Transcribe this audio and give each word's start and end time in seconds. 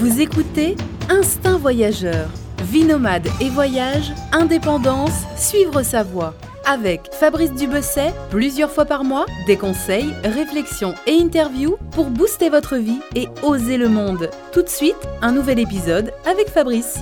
Vous 0.00 0.22
écoutez 0.22 0.76
Instinct 1.10 1.58
Voyageur. 1.58 2.30
Vie 2.62 2.84
nomade 2.84 3.28
et 3.38 3.50
voyage, 3.50 4.12
indépendance, 4.32 5.26
suivre 5.36 5.82
sa 5.82 6.02
voie. 6.02 6.34
Avec 6.64 7.12
Fabrice 7.12 7.52
Dubesset, 7.52 8.14
plusieurs 8.30 8.70
fois 8.70 8.86
par 8.86 9.04
mois, 9.04 9.26
des 9.46 9.58
conseils, 9.58 10.14
réflexions 10.24 10.94
et 11.06 11.20
interviews 11.20 11.76
pour 11.90 12.06
booster 12.06 12.48
votre 12.48 12.76
vie 12.76 13.00
et 13.14 13.28
oser 13.42 13.76
le 13.76 13.90
monde. 13.90 14.30
Tout 14.54 14.62
de 14.62 14.70
suite, 14.70 14.96
un 15.20 15.32
nouvel 15.32 15.58
épisode 15.58 16.14
avec 16.24 16.48
Fabrice. 16.48 16.98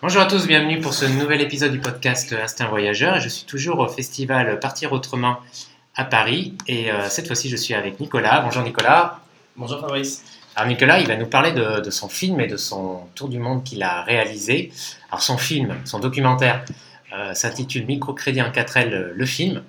Bonjour 0.00 0.22
à 0.22 0.26
tous, 0.26 0.46
bienvenue 0.46 0.80
pour 0.80 0.94
ce 0.94 1.04
nouvel 1.04 1.42
épisode 1.42 1.72
du 1.72 1.80
podcast 1.80 2.32
Instinct 2.32 2.68
Voyageur. 2.70 3.20
Je 3.20 3.28
suis 3.28 3.44
toujours 3.44 3.80
au 3.80 3.88
festival 3.88 4.58
Partir 4.58 4.94
Autrement 4.94 5.36
à 5.96 6.04
Paris 6.04 6.54
et 6.66 6.90
euh, 6.90 7.10
cette 7.10 7.26
fois-ci 7.26 7.50
je 7.50 7.56
suis 7.56 7.74
avec 7.74 8.00
Nicolas. 8.00 8.40
Bonjour 8.40 8.62
Nicolas. 8.62 9.20
Bonjour 9.54 9.80
Fabrice. 9.80 10.24
Alors 10.56 10.68
Nicolas, 10.68 11.00
il 11.00 11.08
va 11.08 11.16
nous 11.16 11.26
parler 11.26 11.52
de, 11.52 11.90
son 11.90 12.08
film 12.08 12.40
et 12.40 12.46
de 12.46 12.56
son 12.56 13.00
tour 13.14 13.28
du 13.28 13.38
monde 13.38 13.64
qu'il 13.64 13.82
a 13.82 14.02
réalisé. 14.02 14.72
Alors 15.10 15.22
son 15.22 15.36
film, 15.36 15.74
son 15.84 15.98
documentaire 15.98 16.64
euh, 17.12 17.34
s'intitule 17.34 17.86
Microcrédit 17.86 18.40
en 18.42 18.50
4L, 18.50 19.12
le 19.12 19.26
film. 19.26 19.62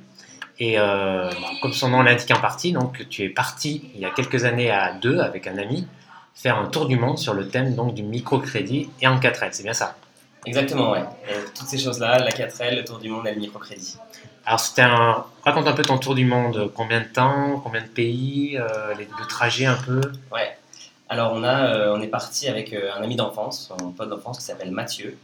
Et 0.60 0.80
euh, 0.80 1.30
comme 1.62 1.74
son 1.74 1.90
nom 1.90 2.02
l'indique 2.02 2.32
en 2.32 2.40
partie, 2.40 2.72
donc 2.72 3.08
tu 3.10 3.24
es 3.24 3.30
parti 3.30 3.90
il 3.94 4.00
y 4.00 4.06
a 4.06 4.10
quelques 4.10 4.46
années 4.46 4.72
à 4.72 4.94
deux 4.94 5.20
avec 5.20 5.48
un 5.48 5.58
ami 5.58 5.86
faire 6.34 6.58
un 6.58 6.68
tour 6.68 6.86
du 6.86 6.98
monde 6.98 7.18
sur 7.18 7.34
le 7.34 7.48
thème 7.48 7.76
donc 7.76 7.94
du 7.94 8.04
microcrédit 8.04 8.90
et 9.02 9.08
en 9.08 9.20
4L, 9.20 9.50
c'est 9.52 9.64
bien 9.64 9.74
ça? 9.74 9.96
Exactement, 10.46 10.92
ouais. 10.92 11.04
toutes 11.56 11.68
ces 11.68 11.80
choses-là, 11.80 12.20
la 12.20 12.30
4L, 12.30 12.76
le 12.76 12.86
tour 12.86 13.00
du 13.00 13.10
monde 13.10 13.26
et 13.28 13.34
le 13.34 13.40
microcrédit. 13.40 13.98
Alors 14.46 14.60
c'était 14.60 14.84
un... 14.84 15.26
Raconte 15.44 15.68
un 15.68 15.74
peu 15.74 15.82
ton 15.82 15.98
tour 15.98 16.14
du 16.14 16.26
monde. 16.26 16.72
Combien 16.76 17.02
de 17.02 17.06
temps? 17.06 17.60
Combien 17.64 17.82
de 17.82 17.88
pays? 17.88 18.58
Euh, 18.58 18.94
les... 18.98 19.06
Le 19.06 19.28
trajet 19.28 19.66
un 19.66 19.76
peu? 19.76 20.02
Ouais. 20.32 20.56
Alors, 21.08 21.34
on, 21.34 21.44
a, 21.44 21.76
euh, 21.76 21.96
on 21.96 22.02
est 22.02 22.08
parti 22.08 22.48
avec 22.48 22.74
euh, 22.74 22.90
un 22.98 23.04
ami 23.04 23.16
d'enfance, 23.16 23.72
un 23.80 23.92
pote 23.92 24.10
d'enfance 24.10 24.40
qui 24.40 24.44
s'appelle 24.44 24.72
Mathieu. 24.72 25.18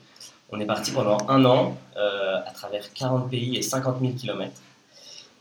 On 0.52 0.59
est 0.59 0.66
parti 0.66 0.92
pendant 0.92 1.17
un 1.28 1.44
an 1.45 1.75
euh, 1.97 2.38
à 2.45 2.52
travers 2.52 2.94
40 2.94 3.31
pays 3.31 3.58
et 3.58 3.64
50 3.64 4.00
000 4.00 4.14
km. 4.14 4.52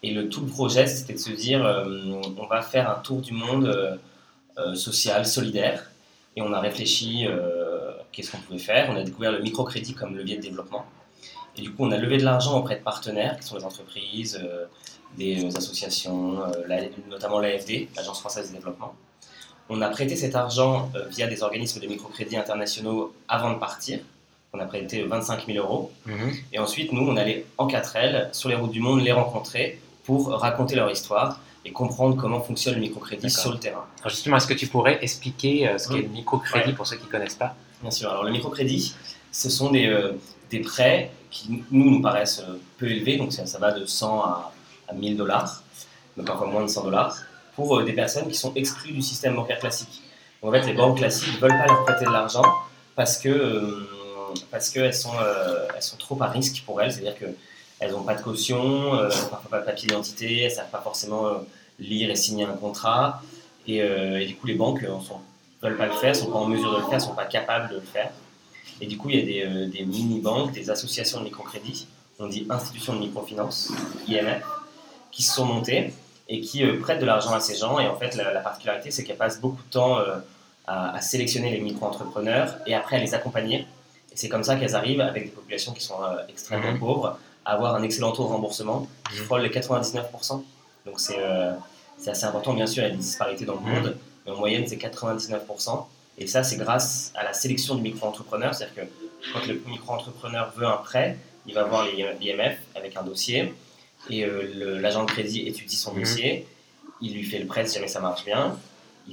Et 0.03 0.15
le 0.15 0.31
tout 0.31 0.41
le 0.41 0.47
projet, 0.47 0.87
c'était 0.87 1.13
de 1.13 1.19
se 1.19 1.31
dire 1.31 1.61
on 2.39 2.47
va 2.47 2.63
faire 2.63 2.89
un 2.89 3.01
tour 3.01 3.21
du 3.21 3.33
monde 3.33 4.01
social, 4.75 5.27
solidaire. 5.27 5.91
Et 6.37 6.41
on 6.41 6.55
a 6.55 6.61
réfléchi 6.61 7.27
qu'est-ce 8.11 8.31
qu'on 8.31 8.39
pouvait 8.39 8.59
faire. 8.59 8.89
On 8.89 8.97
a 8.97 9.03
découvert 9.03 9.33
le 9.33 9.41
microcrédit 9.41 9.93
comme 9.93 10.17
levier 10.17 10.37
de 10.37 10.43
développement. 10.43 10.87
Et 11.55 11.61
du 11.61 11.71
coup, 11.71 11.85
on 11.85 11.91
a 11.91 11.99
levé 11.99 12.17
de 12.17 12.25
l'argent 12.25 12.59
auprès 12.59 12.77
de 12.77 12.83
partenaires, 12.83 13.39
qui 13.39 13.47
sont 13.47 13.59
des 13.59 13.65
entreprises, 13.65 14.41
des 15.19 15.55
associations, 15.55 16.39
notamment 17.11 17.39
l'AFD, 17.39 17.89
l'Agence 17.95 18.21
française 18.21 18.49
de 18.49 18.57
développement. 18.57 18.95
On 19.73 19.81
a 19.83 19.89
prêté 19.89 20.17
cet 20.17 20.35
argent 20.35 20.91
euh, 20.97 21.07
via 21.11 21.29
des 21.29 21.45
organismes 21.45 21.79
de 21.79 21.87
microcrédit 21.87 22.37
internationaux 22.37 23.15
avant 23.29 23.53
de 23.53 23.59
partir. 23.59 24.01
On 24.53 24.59
a 24.59 24.65
prêté 24.65 25.05
25 25.05 25.47
000 25.47 25.59
euros. 25.65 25.93
Mhm. 26.07 26.33
Et 26.53 26.59
ensuite, 26.59 26.93
nous, 26.93 27.07
on 27.09 27.17
allait 27.17 27.47
en 27.57 27.69
4L 27.69 28.35
sur 28.35 28.49
les 28.49 28.57
routes 28.57 28.73
du 28.73 28.81
monde 28.81 29.01
les 29.01 29.13
rencontrer 29.13 29.81
pour 30.03 30.31
raconter 30.31 30.75
leur 30.75 30.91
histoire 30.91 31.41
et 31.65 31.71
comprendre 31.71 32.17
comment 32.17 32.41
fonctionne 32.41 32.75
le 32.75 32.81
microcrédit 32.81 33.31
sur 33.31 33.53
le 33.53 33.59
terrain. 33.59 33.85
Alors 34.01 34.11
justement, 34.11 34.39
est-ce 34.39 34.49
que 34.49 34.55
tu 34.55 34.67
pourrais 34.67 34.99
expliquer 35.05 35.69
euh, 35.69 35.79
ce 35.79 35.89
qu'est 35.89 36.03
le 36.03 36.09
microcrédit 36.09 36.73
pour 36.73 36.89
ceux 36.89 36.97
qui 36.97 37.07
ne 37.07 37.11
connaissent 37.11 37.37
pas? 37.37 37.55
Bien 37.81 37.93
sûr. 37.93 38.11
Alors 38.11 38.25
le 38.25 38.33
microcrédit, 38.33 38.97
ce 39.31 39.51
sont 39.51 39.71
des, 39.71 39.87
euh, 39.87 40.19
des 40.51 40.61
prêts 40.61 41.13
qui 41.31 41.63
nous 41.71 41.91
nous 41.91 42.03
paraissent 42.03 42.43
peu 42.77 42.91
élevés, 42.91 43.19
donc 43.19 43.33
ça, 43.33 43.59
va 43.59 43.71
de 43.71 43.87
100 43.87 44.21
à, 44.21 44.53
à 44.89 44.95
1000 44.95 45.17
dollars, 45.17 45.63
donc 46.17 46.27
parfois 46.27 46.49
moins 46.49 46.63
de 46.63 46.67
100 46.67 46.83
dollars 46.83 47.17
pour 47.61 47.79
euh, 47.79 47.85
des 47.85 47.93
personnes 47.93 48.27
qui 48.27 48.39
sont 48.39 48.53
exclues 48.55 48.93
du 48.93 49.03
système 49.03 49.35
bancaire 49.37 49.59
classique. 49.59 50.01
en 50.43 50.51
fait, 50.51 50.63
les 50.67 50.73
banques 50.73 50.97
classiques 50.97 51.35
ne 51.35 51.41
veulent 51.41 51.59
pas 51.63 51.67
leur 51.67 51.85
prêter 51.85 52.07
de 52.07 52.11
l'argent 52.11 52.45
parce 52.97 53.19
que 53.19 53.29
euh, 53.29 53.87
parce 54.51 54.71
qu'elles 54.71 54.95
sont, 54.95 55.13
euh, 55.21 55.67
sont 55.81 55.99
trop 55.99 56.17
à 56.23 56.29
risque 56.29 56.63
pour 56.65 56.81
elles, 56.81 56.93
c'est-à-dire 56.93 57.17
qu'elles 57.19 57.91
n'ont 57.91 58.05
pas 58.05 58.15
de 58.15 58.23
caution, 58.23 58.95
n'ont 58.95 59.49
pas 59.51 59.61
de 59.61 59.65
papier 59.65 59.89
d'identité, 59.89 60.43
elles 60.43 60.51
ne 60.51 60.55
savent 60.55 60.71
pas 60.71 60.81
forcément 60.81 61.25
lire 61.79 62.09
et 62.11 62.17
signer 62.17 62.45
un 62.45 62.57
contrat, 62.65 63.23
et, 63.67 63.81
du 64.27 64.37
coup 64.37 64.47
les 64.47 64.55
banques 64.55 64.83
ne 64.83 64.89
veulent 65.63 65.77
pas 65.77 65.87
le 65.87 65.93
faire, 65.93 66.11
ne 66.11 66.21
sont 66.23 66.31
pas 66.31 66.39
en 66.39 66.47
mesure 66.47 66.73
de 66.73 66.77
le 66.77 66.85
faire, 66.85 67.01
ne 67.01 67.09
sont 67.11 67.15
pas 67.15 67.25
capables 67.25 67.71
de 67.71 67.77
le 67.77 67.89
faire. 67.97 68.11
Et 68.81 68.87
du 68.87 68.97
coup 68.97 69.11
il 69.11 69.17
y 69.17 69.21
a 69.21 69.27
des, 69.33 69.67
des 69.67 69.85
mini-banques, 69.85 70.53
des 70.53 70.71
associations 70.71 71.19
de 71.19 71.25
microcrédit, 71.25 71.89
on 72.21 72.29
dit 72.29 72.47
institutions 72.49 72.95
de 72.95 73.01
microfinance, 73.01 73.73
IMF, 74.07 74.45
qui 75.11 75.25
se 75.25 75.35
sont 75.35 75.47
montées 75.47 75.93
et 76.31 76.41
qui 76.41 76.65
euh, 76.65 76.81
prêtent 76.81 77.01
de 77.01 77.07
l'argent 77.07 77.33
à 77.33 77.41
ces 77.41 77.57
gens. 77.57 77.79
Et 77.81 77.87
en 77.87 77.97
fait, 77.97 78.15
la, 78.15 78.41
particularité, 78.41 78.91
c'est 78.91 79.05
qu'elles 79.05 79.17
passent 79.17 79.41
beaucoup 79.41 79.63
de 79.63 79.71
temps 79.71 79.99
euh, 79.99 80.17
à, 80.67 81.01
sélectionner 81.01 81.51
les 81.51 81.61
micro-entrepreneurs 81.61 82.57
et 82.67 82.75
après 82.75 82.97
à 82.97 83.01
les 83.01 83.13
accompagner. 83.13 83.67
Et 84.13 84.17
c'est 84.17 84.29
comme 84.29 84.45
ça 84.45 84.57
qu'elles 84.57 84.77
arrivent, 84.77 85.01
avec 85.01 85.25
des 85.25 85.31
populations 85.31 85.73
qui 85.73 85.83
sont 85.83 86.01
euh, 86.03 86.23
extrêmement 86.29 86.73
mhm. 86.73 86.79
pauvres, 86.79 87.19
à 87.45 87.53
avoir 87.53 87.75
un 87.75 87.83
excellent 87.83 88.13
taux 88.13 88.23
de 88.23 88.29
remboursement 88.29 88.89
qui 89.11 89.19
mhm. 89.19 89.25
frôle 89.25 89.43
les 89.43 89.51
99%. 89.51 90.43
Donc 90.87 91.01
c'est 91.01 91.19
assez 92.07 92.25
important, 92.25 92.55
bien 92.55 92.67
sûr, 92.67 92.85
il 92.85 92.87
y 92.87 92.91
a 92.91 92.93
des 92.93 92.97
disparités 92.97 93.45
dans 93.45 93.55
le 93.55 93.61
mhm. 93.61 93.75
monde, 93.75 93.97
mais 94.25 94.33
en 94.33 94.37
moyenne, 94.37 94.67
c'est 94.67 94.77
99%. 94.77 95.85
Et 96.19 96.27
ça, 96.27 96.45
c'est 96.45 96.57
grâce 96.57 97.13
à 97.17 97.25
la 97.25 97.33
sélection 97.33 97.75
du 97.75 97.83
micro-entrepreneur. 97.83 98.55
C'est-à-dire 98.55 98.85
que 98.85 99.33
quand 99.33 99.47
le 99.47 99.61
micro-entrepreneur 99.67 100.53
veut 100.57 100.67
un 100.67 100.77
prêt, 100.77 101.19
il 101.47 101.55
va 101.55 101.65
voir 101.65 101.87
l'IMF 101.87 102.59
avec 102.77 102.97
un 102.97 103.03
dossier 103.03 103.53
et 104.09 104.25
euh, 104.25 104.79
l'agent 104.81 105.05
de 105.05 105.11
crédit 105.11 105.47
étudie 105.47 105.77
son 105.77 105.93
mhm. 105.93 106.01
dossier, 106.01 106.47
il 107.01 107.15
lui 107.15 107.25
fait 107.25 107.39
le 107.39 107.47
prêt 107.47 107.67
si 107.67 107.75
jamais 107.75 107.89
ça 107.89 108.01
marche 108.01 108.25
bien. 108.25 108.57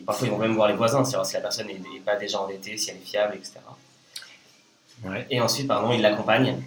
parfois, 0.05 0.27
ils 0.27 0.31
vont 0.31 0.37
même 0.37 0.55
voir 0.55 0.67
les 0.67 0.75
voisins, 0.75 1.03
si 1.03 1.15
la 1.33 1.41
personne 1.41 1.67
n'est 1.67 1.99
pas 2.05 2.15
déjà 2.15 2.39
endettée, 2.39 2.77
si 2.77 2.89
elle 2.89 2.97
est 2.97 3.05
fiable, 3.05 3.35
etc. 3.35 3.59
Et 5.29 5.39
ensuite, 5.39 5.67
pardon, 5.67 5.91
il 5.91 6.01
l'accompagne. 6.01 6.59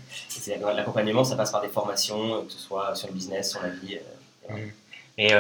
L'accompagnement, 0.77 1.25
ça 1.25 1.35
passe 1.35 1.51
par 1.51 1.61
des 1.63 1.69
formations, 1.69 2.37
euh, 2.37 2.43
que 2.43 2.53
ce 2.53 2.59
soit 2.59 2.95
sur 2.95 3.09
le 3.09 3.15
business, 3.15 3.51
sur 3.51 3.63
la 3.63 3.71
vie. 3.71 3.99
Euh. 4.51 4.67
Et 5.19 5.33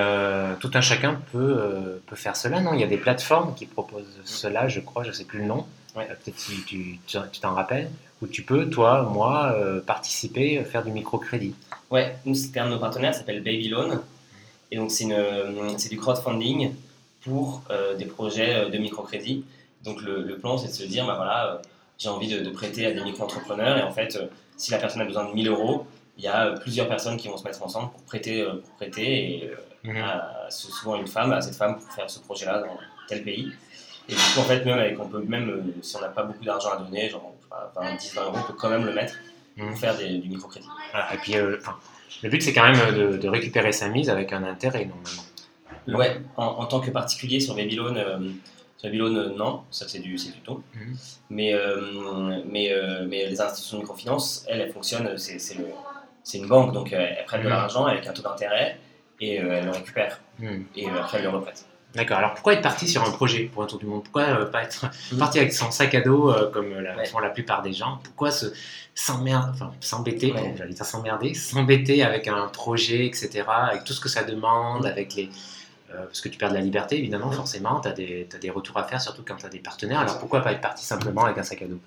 tout 0.61 0.71
un 0.75 0.81
chacun 0.81 1.23
peut, 1.33 2.03
peut 2.07 2.17
faire 2.17 2.37
cela, 2.37 2.61
non? 2.61 2.75
Il 2.75 2.81
y 2.81 2.85
a 2.85 2.89
des 2.89 2.99
plateformes 2.99 3.55
qui 3.55 3.65
proposent 3.67 4.21
cela, 4.25 4.69
je 4.69 4.81
crois, 4.81 5.05
je 5.05 5.09
ne 5.09 5.15
sais 5.15 5.25
plus 5.25 5.39
le 5.39 5.47
nom. 5.47 5.67
Peut-être 5.95 6.39
si 6.39 6.63
tu 6.65 6.99
t'en 7.41 7.55
rappelles 7.55 7.91
où 8.23 8.27
tu 8.27 8.43
peux, 8.43 8.69
toi, 8.69 9.03
moi, 9.03 9.53
euh, 9.55 9.81
participer, 9.81 10.63
faire 10.65 10.85
du 10.85 10.91
microcrédit. 10.91 11.55
Ouais, 11.91 12.17
nous, 12.25 12.35
c'était 12.35 12.61
un 12.61 12.67
de 12.67 12.73
nos 12.73 12.79
partenaires, 12.79 13.15
s'appelle 13.15 13.43
Baby 13.43 13.69
Loan. 13.69 14.01
Et 14.71 14.77
donc, 14.77 14.91
c'est, 14.91 15.07
du 15.89 15.99
crowdfunding 15.99 16.75
pour 17.23 17.63
euh, 17.71 17.97
des 17.97 18.05
projets 18.05 18.55
euh, 18.55 18.69
de 18.69 18.79
microcrédit. 18.79 19.45
Donc, 19.85 20.03
le, 20.03 20.37
plan, 20.37 20.59
c'est 20.59 20.69
de 20.69 20.73
se 20.73 20.85
dire, 20.85 21.07
bah 21.07 21.15
voilà, 21.17 21.63
j'ai 21.99 22.09
envie 22.09 22.29
de, 22.29 22.51
prêter 22.51 22.87
à 22.87 22.93
des 22.93 23.03
micro-entrepreneurs. 23.03 23.79
Et 23.79 23.83
en 23.83 23.93
fait, 23.93 24.19
si 24.57 24.71
la 24.71 24.79
personne 24.79 25.01
a 25.01 25.07
besoin 25.07 25.25
de 25.29 25.33
1000 25.33 25.49
euros, 25.49 25.87
il 26.19 26.25
y 26.25 26.29
a 26.29 26.51
plusieurs 26.51 26.87
personnes 26.87 27.17
qui 27.17 27.29
vont 27.29 27.39
se 27.39 27.45
mettre 27.45 27.63
ensemble 27.63 27.91
pour 27.93 28.03
prêter, 28.03 28.45
pour 28.45 28.71
prêter 28.77 29.45
et 29.45 29.51
mhm. 29.85 29.95
souvent 30.51 30.97
une 30.97 31.07
femme, 31.07 31.33
à 31.33 31.41
cette 31.41 31.55
femme 31.55 31.79
pour 31.79 31.91
faire 31.93 32.11
ce 32.11 32.19
projet-là 32.19 32.61
dans 32.61 32.77
tel 33.09 33.23
pays. 33.23 33.51
Et 34.11 34.15
du 34.15 34.21
coup, 34.35 34.41
en 34.41 34.45
fait, 34.45 34.65
même 34.65 34.79
avec, 34.79 34.99
on 34.99 35.09
peut 35.09 35.23
même, 35.23 35.73
si 35.83 35.97
on 35.97 36.01
n'a 36.01 36.09
pas 36.09 36.25
beaucoup 36.25 36.45
d'argent 36.45 36.71
à 36.73 36.79
donner, 36.79 37.09
genre 37.09 37.33
10, 37.81 38.15
20 38.15 38.23
euros, 38.25 38.37
on 38.37 38.43
peut 38.43 38.59
quand 38.59 38.69
même 38.69 38.85
le 38.85 38.93
mettre 38.93 39.15
pour 39.57 39.69
mmh. 39.69 39.77
faire 39.77 39.97
du 39.97 40.29
microcrédit. 40.29 40.67
et 41.13 41.17
puis, 41.19 41.37
euh, 41.37 41.59
le 42.23 42.29
but, 42.29 42.43
c'est 42.43 42.53
quand 42.53 42.69
même 42.69 43.19
de, 43.19 43.29
récupérer 43.29 43.73
sa 43.73 43.89
mise 43.89 44.11
avec 44.11 44.33
un 44.33 44.43
intérêt, 44.43 44.87
normalement. 44.87 45.23
Ouais, 45.99 46.21
en, 46.37 46.67
tant 46.67 46.81
que 46.81 46.91
particulier 46.91 47.41
sur 47.41 47.55
Babylone, 47.55 47.97
euh, 47.97 48.19
sur 48.77 48.91
euh, 48.91 49.35
non, 49.37 49.63
ça 49.71 49.87
c'est 49.89 50.01
du, 50.01 50.17
du 50.17 50.41
taux. 50.45 50.63
Mmh. 50.75 50.79
Mais, 51.31 51.55
mais, 52.47 52.75
mais 53.07 53.27
les 53.27 53.41
institutions 53.41 53.77
de 53.77 53.83
microfinance, 53.83 54.45
elles, 54.49 54.61
elles 54.61 54.73
fonctionnent, 54.73 55.17
c'est 55.17 56.39
une 56.39 56.49
banque, 56.49 56.73
donc 56.73 56.93
elles 56.93 57.25
prennent 57.27 57.43
de 57.43 57.47
mmh. 57.47 57.51
l'argent 57.51 57.87
avec 57.87 58.07
un 58.09 58.13
taux 58.13 58.23
d'intérêt 58.23 58.79
et 59.21 59.37
elles 59.37 59.65
le 59.65 59.71
récupèrent. 59.71 60.21
Et 60.75 60.89
après, 60.89 61.19
elles 61.19 61.25
le 61.25 61.31
reprêtent. 61.31 61.70
D'accord. 61.95 62.19
Alors 62.19 62.35
pourquoi 62.35 62.55
être 62.55 62.63
parti 62.63 62.87
sur 62.87 63.03
un 63.03 63.11
projet 63.11 63.45
pour 63.45 63.63
un 63.63 63.67
tour 63.67 63.79
du 63.79 63.87
monde? 63.87 64.05
Pourquoi 64.05 64.23
euh, 64.23 64.45
pas 64.47 64.63
être 64.63 64.87
mm. 65.13 65.19
parti 65.19 65.39
avec 65.39 65.53
son 65.53 65.71
sac 65.71 65.95
à 65.95 66.01
dos 66.01 66.31
euh, 66.31 66.51
comme 66.51 66.73
la, 66.73 67.05
font 67.05 67.19
la 67.19 67.31
plupart 67.31 67.63
des 67.63 67.73
gens? 67.73 67.99
Pourquoi 68.05 68.31
se 68.31 68.47
s'emmerder, 68.95 69.51
enfin 69.53 69.73
s'embêter, 69.81 70.35
j'allais 70.57 70.75
dire 70.75 70.85
s'emmerder, 70.85 71.35
s'embêter 71.35 72.03
avec 72.03 72.29
un 72.29 72.49
projet, 72.49 73.07
etc. 73.07 73.45
Avec 73.49 73.85
tout 73.85 73.93
ce 73.93 74.01
que 74.01 74.09
ça 74.09 74.23
demande, 74.23 74.85
mm. 74.85 74.87
avec 74.87 75.15
les 75.15 75.31
euh, 75.93 76.05
parce 76.05 76.21
que 76.21 76.29
tu 76.29 76.39
perds 76.39 76.51
de 76.51 76.55
la 76.55 76.61
liberté 76.61 76.97
évidemment, 76.97 77.33
forcément. 77.33 77.81
Tu 77.81 77.89
as 77.89 77.93
des, 77.93 78.29
as 78.33 78.39
des 78.39 78.51
retours 78.51 78.77
à 78.77 78.85
faire, 78.85 79.01
surtout 79.01 79.25
quand 79.27 79.37
tu 79.37 79.47
as 79.47 79.49
des 79.49 79.59
partenaires. 79.59 80.01
Alors 80.01 80.19
pourquoi 80.19 80.43
pas 80.43 80.53
être 80.53 80.61
parti 80.61 80.85
simplement 80.85 81.25
avec 81.25 81.39
un 81.39 81.43
sac 81.43 81.63
à 81.63 81.67
dos? 81.67 81.81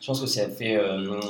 Je 0.00 0.06
pense 0.08 0.20
que 0.20 0.26
c'est 0.26 0.48
fait, 0.48 0.78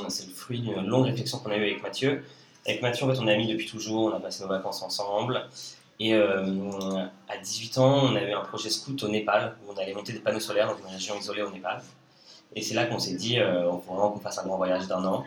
c'est 0.09 0.25
le 0.27 0.33
fruit 0.33 0.59
d'une 0.59 0.85
longue 0.87 1.05
réflexion 1.05 1.37
qu'on 1.37 1.51
a 1.51 1.57
eue 1.57 1.63
avec 1.63 1.83
Mathieu. 1.83 2.23
Avec 2.67 2.81
Mathieu, 2.81 3.05
en 3.05 3.13
fait, 3.13 3.19
on 3.21 3.27
est 3.27 3.33
amis 3.33 3.47
depuis 3.47 3.67
toujours. 3.67 4.11
On 4.11 4.15
a 4.15 4.19
passé 4.19 4.41
nos 4.43 4.49
vacances 4.49 4.81
ensemble. 4.81 5.45
Et 5.99 6.13
euh, 6.13 7.05
à 7.29 7.37
18 7.37 7.77
ans, 7.77 7.99
on 8.03 8.15
avait 8.15 8.33
un 8.33 8.41
projet 8.41 8.69
scout 8.69 9.01
au 9.03 9.07
Népal, 9.07 9.55
où 9.65 9.71
on 9.71 9.77
allait 9.77 9.93
monter 9.93 10.13
des 10.13 10.19
panneaux 10.19 10.39
solaires 10.39 10.67
dans 10.67 10.77
une 10.77 10.93
région 10.93 11.17
isolée 11.17 11.41
au 11.41 11.51
Népal. 11.51 11.81
Et 12.55 12.61
c'est 12.61 12.73
là 12.73 12.85
qu'on 12.85 12.99
s'est 12.99 13.15
dit, 13.15 13.39
euh, 13.39 13.69
on 13.69 13.79
faut 13.79 13.93
vraiment 13.93 14.11
qu'on 14.11 14.19
fasse 14.19 14.37
un 14.39 14.43
grand 14.43 14.57
voyage 14.57 14.87
d'un 14.87 15.03
an. 15.05 15.23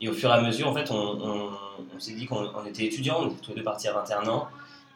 Et 0.00 0.08
au 0.08 0.12
fur 0.12 0.30
et 0.30 0.32
à 0.32 0.40
mesure, 0.40 0.68
en 0.68 0.74
fait, 0.74 0.90
on, 0.90 1.50
s'est 1.98 2.12
dit 2.12 2.26
qu'on 2.26 2.64
était 2.64 2.84
étudiants, 2.84 3.18
on 3.20 3.26
était 3.26 3.40
tous 3.42 3.50
les 3.50 3.56
deux 3.56 3.62
partis 3.62 3.88
à 3.88 3.92
21 3.92 4.26
ans, 4.28 4.48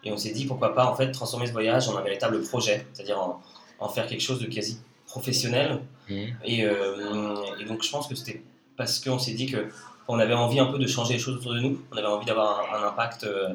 et 0.03 0.13
on 0.13 0.17
s'est 0.17 0.33
dit 0.33 0.47
pourquoi 0.47 0.75
pas 0.75 0.87
en 0.87 0.95
fait 0.95 1.11
transformer 1.13 1.47
ce 1.47 1.53
voyage 1.53 1.89
en 1.89 1.97
un 1.97 2.03
véritable 2.03 2.43
projet, 2.43 2.87
c'est-à-dire 2.93 3.19
en, 3.19 3.43
en 3.79 3.89
faire 3.89 4.07
quelque 4.07 4.23
chose 4.23 4.41
de 4.41 4.47
quasi 4.47 4.81
professionnel. 5.07 5.81
Et, 6.09 6.65
euh, 6.65 7.37
et 7.61 7.65
donc 7.65 7.83
je 7.83 7.91
pense 7.91 8.07
que 8.07 8.15
c'était 8.15 8.43
parce 8.77 8.99
qu'on 9.01 9.19
s'est 9.19 9.33
dit 9.33 9.47
que 9.47 9.69
on 10.09 10.19
avait 10.19 10.35
envie 10.35 10.59
un 10.59 10.67
peu 10.67 10.79
de 10.79 10.87
changer 10.87 11.15
les 11.15 11.19
choses 11.19 11.37
autour 11.37 11.55
de 11.55 11.61
nous. 11.61 11.81
On 11.93 11.97
avait 11.97 12.07
envie 12.07 12.27
d'avoir 12.27 12.61
un, 12.75 12.83
un 12.83 12.89
impact 12.89 13.25
euh, 13.25 13.55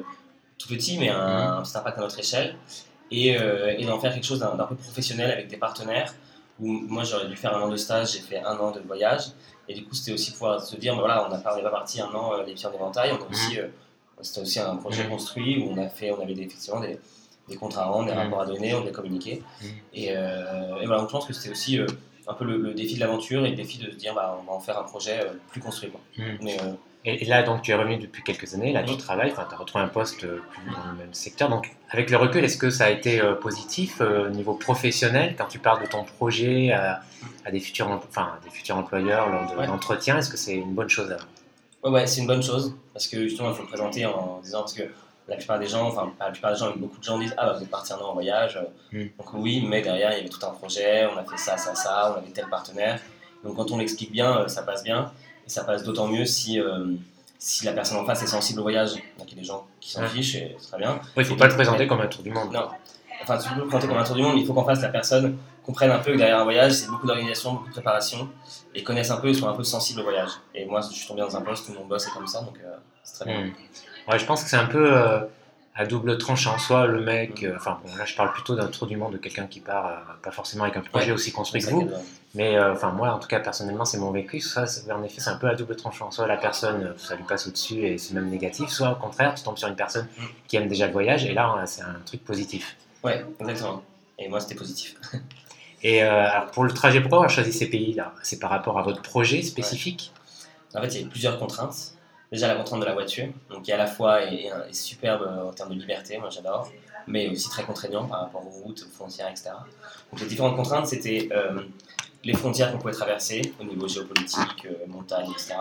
tout 0.60 0.68
petit, 0.68 0.98
mais 0.98 1.08
un, 1.08 1.56
un 1.58 1.62
petit 1.62 1.76
impact 1.76 1.98
à 1.98 2.00
notre 2.02 2.18
échelle. 2.18 2.54
Et, 3.10 3.36
euh, 3.36 3.74
et 3.76 3.84
d'en 3.86 3.98
faire 3.98 4.12
quelque 4.14 4.26
chose 4.26 4.38
d'un 4.38 4.66
peu 4.66 4.76
professionnel 4.76 5.30
avec 5.32 5.48
des 5.48 5.56
partenaires. 5.56 6.14
Où 6.60 6.66
moi 6.68 7.02
j'aurais 7.04 7.26
dû 7.26 7.34
faire 7.36 7.56
un 7.56 7.62
an 7.62 7.68
de 7.68 7.76
stage, 7.76 8.12
j'ai 8.12 8.20
fait 8.20 8.38
un 8.44 8.56
an 8.58 8.70
de 8.70 8.80
voyage. 8.80 9.24
Et 9.68 9.74
du 9.74 9.84
coup 9.84 9.94
c'était 9.94 10.12
aussi 10.12 10.30
pouvoir 10.32 10.60
se 10.60 10.76
dire, 10.76 10.94
ben 10.94 11.00
voilà, 11.00 11.26
on 11.26 11.34
n'est 11.34 11.42
pas, 11.42 11.58
parti 11.70 12.00
un 12.00 12.12
an 12.14 12.34
euh, 12.34 12.44
les 12.44 12.54
pieds 12.54 12.66
en 12.66 12.72
éventail. 12.72 13.10
On 13.12 13.24
a 13.24 13.28
aussi, 13.28 13.58
euh, 13.58 13.66
c'était 14.20 14.42
aussi 14.42 14.60
un 14.60 14.76
projet 14.76 15.04
Mhm. 15.04 15.10
construit 15.10 15.58
où 15.62 15.70
on, 15.72 15.78
a 15.82 15.88
fait, 15.88 16.10
on 16.12 16.20
avait 16.22 16.34
des, 16.34 16.42
effectivement 16.42 16.80
des, 16.80 17.00
des 17.48 17.56
contrats 17.56 17.82
à 17.82 17.86
rendre, 17.86 18.06
des 18.06 18.12
Mhm. 18.12 18.18
rapports 18.18 18.42
à 18.42 18.46
donner, 18.46 18.74
on 18.74 18.84
les 18.84 18.92
communiqué. 18.92 19.42
Mhm. 19.62 19.68
Et, 19.94 20.08
euh, 20.10 20.76
et 20.80 20.86
voilà, 20.86 21.00
donc 21.00 21.08
je 21.08 21.12
pense 21.12 21.26
que 21.26 21.32
c'était 21.32 21.50
aussi 21.50 21.80
un 22.28 22.34
peu 22.34 22.44
le, 22.44 22.58
le 22.58 22.74
défi 22.74 22.94
de 22.94 23.00
l'aventure 23.00 23.44
et 23.46 23.50
le 23.50 23.56
défi 23.56 23.78
de 23.78 23.90
se 23.90 23.96
dire 23.96 24.14
bah, 24.14 24.38
on 24.40 24.44
va 24.46 24.52
en 24.52 24.60
faire 24.60 24.78
un 24.78 24.84
projet 24.84 25.18
plus 25.50 25.60
construit. 25.62 25.90
Quoi. 25.90 26.00
Mhm. 26.18 26.38
Mais, 26.42 26.56
Et, 27.06 27.22
et 27.22 27.24
là, 27.26 27.42
donc, 27.42 27.62
tu 27.62 27.70
es 27.70 27.74
revenu 27.74 27.96
depuis 27.96 28.22
quelques 28.22 28.52
années, 28.54 28.72
là, 28.72 28.82
tu 28.82 28.96
travailles, 28.98 29.32
enfin, 29.32 29.46
tu 29.48 29.54
as 29.54 29.58
retrouvé 29.58 29.82
un 29.84 29.88
poste 29.88 30.24
euh, 30.24 30.42
plus 30.50 30.70
dans 30.70 30.90
le 30.92 30.98
même 30.98 31.14
secteur. 31.14 31.48
Donc, 31.48 31.70
avec 31.90 32.10
le 32.10 32.16
recul, 32.18 32.44
est-ce 32.44 32.58
que 32.58 32.68
ça 32.68 32.84
a 32.84 32.90
été 32.90 33.20
euh, 33.22 33.34
positif 33.34 34.00
euh, 34.02 34.26
au 34.26 34.30
niveau 34.30 34.52
professionnel 34.54 35.34
quand 35.38 35.46
tu 35.46 35.58
parles 35.58 35.80
de 35.82 35.86
ton 35.88 36.04
projet 36.04 36.72
à, 36.72 37.00
à 37.46 37.50
des, 37.50 37.60
futurs, 37.60 37.88
enfin, 37.90 38.32
à 38.38 38.44
des 38.44 38.50
futurs 38.50 38.76
employeurs 38.76 39.30
lors 39.30 39.50
de 39.50 39.56
Ouais. 39.56 39.66
l'entretien 39.66 40.18
Est-ce 40.18 40.28
que 40.28 40.36
c'est 40.36 40.54
une 40.54 40.74
bonne 40.74 40.90
chose 40.90 41.10
à- 41.10 41.88
ouais, 41.88 42.06
c'est 42.06 42.20
une 42.20 42.26
bonne 42.26 42.42
chose 42.42 42.74
parce 42.92 43.06
que 43.08 43.22
justement 43.26 43.48
il 43.50 43.54
faut 43.54 43.62
le 43.62 43.68
présenter 43.68 44.04
en 44.04 44.38
disant 44.42 44.60
parce 44.60 44.74
que 44.74 44.82
la 45.28 45.36
plupart 45.36 45.58
des 45.58 45.66
gens, 45.68 45.86
enfin 45.88 46.12
la 46.20 46.30
plupart 46.30 46.52
des 46.52 46.58
gens, 46.58 46.72
beaucoup 46.76 46.98
de 46.98 47.04
gens 47.04 47.18
disent 47.18 47.34
ah 47.38 47.46
bah, 47.46 47.54
vous 47.56 47.62
êtes 47.62 47.70
parti 47.70 47.92
un 47.94 47.96
an 47.96 48.10
en 48.10 48.12
voyage. 48.12 48.58
Mhm. 48.92 49.08
Donc 49.18 49.32
oui, 49.34 49.64
mais 49.66 49.80
derrière 49.80 50.10
il 50.12 50.16
y 50.18 50.20
avait 50.20 50.28
tout 50.28 50.44
un 50.44 50.50
projet, 50.50 51.06
on 51.06 51.16
a 51.16 51.24
fait 51.24 51.38
ça, 51.38 51.56
ça, 51.56 51.74
ça, 51.74 52.12
on 52.14 52.18
avait 52.18 52.30
tel 52.32 52.46
partenaire. 52.50 53.00
Donc 53.42 53.56
quand 53.56 53.70
on 53.70 53.78
l'explique 53.78 54.12
bien, 54.12 54.46
ça 54.48 54.62
passe 54.62 54.82
bien 54.84 55.10
et 55.50 55.52
ça 55.52 55.64
passe 55.64 55.82
d'autant 55.82 56.06
mieux 56.06 56.24
si 56.24 56.60
euh, 56.60 56.94
si 57.40 57.64
la 57.64 57.72
personne 57.72 57.98
en 57.98 58.04
face 58.04 58.22
est 58.22 58.28
sensible 58.28 58.60
au 58.60 58.62
voyage. 58.62 58.92
Donc 59.18 59.26
il 59.28 59.30
y 59.30 59.38
a 59.38 59.40
des 59.40 59.44
gens 59.44 59.66
qui 59.80 59.90
s'en 59.90 60.06
fichent 60.06 60.36
et 60.36 60.56
c'est 60.60 60.68
très 60.68 60.78
bien. 60.78 61.00
Oui, 61.02 61.08
il 61.16 61.20
ne 61.22 61.24
faut 61.24 61.36
pas 61.36 61.48
le 61.48 61.54
présenter 61.54 61.88
comme 61.88 62.00
un 62.00 62.06
tour 62.06 62.22
du 62.22 62.30
monde. 62.30 62.52
Non. 62.52 62.68
Enfin, 63.22 63.36
tu 63.36 63.48
peux 63.50 63.60
le 63.60 63.66
présenter 63.66 63.88
comme 63.88 63.98
un 63.98 64.04
tour 64.04 64.14
du 64.14 64.22
monde, 64.22 64.34
mais 64.34 64.42
il 64.42 64.46
faut 64.46 64.54
qu'en 64.54 64.64
face, 64.64 64.80
la 64.80 64.88
personne 64.88 65.36
comprenne 65.64 65.90
un 65.90 65.98
peu 65.98 66.12
que 66.12 66.18
derrière 66.18 66.38
un 66.38 66.44
voyage, 66.44 66.72
c'est 66.72 66.88
beaucoup 66.88 67.06
d'organisation, 67.06 67.52
beaucoup 67.52 67.68
de 67.68 67.72
préparation, 67.72 68.28
et 68.74 68.82
connaisse 68.82 69.10
un 69.10 69.18
peu 69.18 69.28
et 69.28 69.34
soit 69.34 69.50
un 69.50 69.54
peu 69.54 69.64
sensible 69.64 70.00
au 70.00 70.04
voyage. 70.04 70.30
Et 70.54 70.64
moi, 70.64 70.80
je 70.80 70.94
suis 70.94 71.06
tombé 71.06 71.20
dans 71.20 71.36
un 71.36 71.42
poste 71.42 71.68
où 71.68 71.72
mon 71.72 71.84
boss 71.84 72.06
est 72.06 72.10
comme 72.10 72.26
ça, 72.26 72.40
donc 72.40 72.58
euh, 72.64 72.76
c'est 73.02 73.14
très 73.20 73.24
bien. 73.26 73.46
Hmm. 73.46 74.10
Ouais, 74.10 74.18
je 74.18 74.24
pense 74.24 74.42
que 74.42 74.48
c'est 74.48 74.56
un 74.56 74.66
peu 74.66 74.96
euh, 74.96 75.20
à 75.74 75.86
double 75.86 76.18
tranchant. 76.18 76.58
Soit 76.58 76.86
le 76.86 77.00
mec, 77.00 77.42
euh, 77.42 77.54
enfin 77.56 77.78
bon, 77.84 77.94
là 77.96 78.04
je 78.04 78.14
parle 78.14 78.32
plutôt 78.32 78.54
d'un 78.56 78.66
tour 78.66 78.86
du 78.86 78.96
monde 78.96 79.12
de 79.12 79.18
quelqu'un 79.18 79.46
qui 79.46 79.60
part 79.60 79.86
euh, 79.86 79.92
pas 80.22 80.30
forcément 80.30 80.64
avec 80.64 80.76
un 80.76 80.80
projet 80.82 81.06
Ouais. 81.06 81.12
aussi 81.12 81.32
construit 81.32 81.62
que 81.62 81.70
vous, 81.70 81.90
mais 82.34 82.56
euh, 82.56 82.72
enfin 82.72 82.90
moi 82.90 83.12
en 83.14 83.18
tout 83.18 83.28
cas 83.28 83.40
personnellement 83.40 83.84
c'est 83.84 83.98
mon 83.98 84.10
vécu. 84.10 84.40
Soit 84.40 84.64
en 84.92 85.02
effet 85.02 85.20
c'est 85.20 85.30
un 85.30 85.36
peu 85.36 85.48
à 85.48 85.54
double 85.54 85.76
tranchant. 85.76 86.10
Soit 86.10 86.26
la 86.26 86.36
personne 86.36 86.94
ça 86.98 87.14
lui 87.16 87.24
passe 87.24 87.46
au-dessus 87.46 87.86
et 87.86 87.98
c'est 87.98 88.14
même 88.14 88.28
négatif, 88.28 88.68
soit 88.70 88.90
au 88.90 88.96
contraire 88.96 89.34
tu 89.34 89.42
tombes 89.44 89.58
sur 89.58 89.68
une 89.68 89.76
personne 89.76 90.06
Mm. 90.18 90.22
qui 90.48 90.56
aime 90.56 90.68
déjà 90.68 90.86
le 90.86 90.92
voyage 90.92 91.24
et 91.24 91.32
là 91.32 91.62
c'est 91.66 91.82
un 91.82 91.96
truc 92.04 92.24
positif. 92.24 92.76
Ouais, 93.04 93.24
exactement. 93.40 93.82
Et 94.18 94.28
moi, 94.28 94.38
c'était 94.40 94.54
positif. 94.56 94.96
Et 95.82 96.02
alors 96.02 96.50
pour 96.50 96.64
le 96.64 96.72
trajet, 96.72 97.00
pourquoi 97.00 97.20
avoir 97.20 97.30
choisi 97.30 97.54
ces 97.54 97.70
pays 97.70 97.94
là 97.94 98.12
C'est 98.22 98.38
par 98.38 98.50
rapport 98.50 98.78
à 98.78 98.82
votre 98.82 99.00
projet 99.00 99.40
spécifique? 99.40 100.12
En 100.74 100.82
fait, 100.82 100.88
il 100.94 101.00
y 101.00 101.04
a 101.04 101.08
plusieurs 101.08 101.38
contraintes. 101.38 101.94
Déjà, 102.32 102.46
la 102.46 102.54
contrainte 102.54 102.80
de 102.80 102.86
la 102.86 102.92
voiture, 102.92 103.26
donc 103.50 103.62
qui 103.62 103.72
à 103.72 103.76
la 103.76 103.88
fois 103.88 104.22
est, 104.22 104.50
superbe 104.72 105.22
euh, 105.22 105.48
en 105.48 105.52
termes 105.52 105.74
de 105.74 105.80
liberté, 105.80 106.16
moi 106.18 106.30
j'adore, 106.30 106.70
mais 107.08 107.28
aussi 107.28 107.48
très 107.48 107.64
contraignant 107.64 108.06
par 108.06 108.20
rapport 108.20 108.46
aux 108.46 108.50
routes, 108.50 108.86
aux 108.88 108.94
frontières, 108.94 109.28
etc. 109.28 109.50
Donc 110.12 110.20
les 110.20 110.26
différentes 110.26 110.54
contraintes, 110.54 110.86
c'était 110.86 111.28
euh, 111.32 111.62
les 112.22 112.34
frontières 112.34 112.70
qu'on 112.70 112.78
pouvait 112.78 112.92
traverser 112.92 113.52
au 113.60 113.64
niveau 113.64 113.88
géopolitique, 113.88 114.64
euh, 114.66 114.86
montagne, 114.86 115.28
etc. 115.32 115.54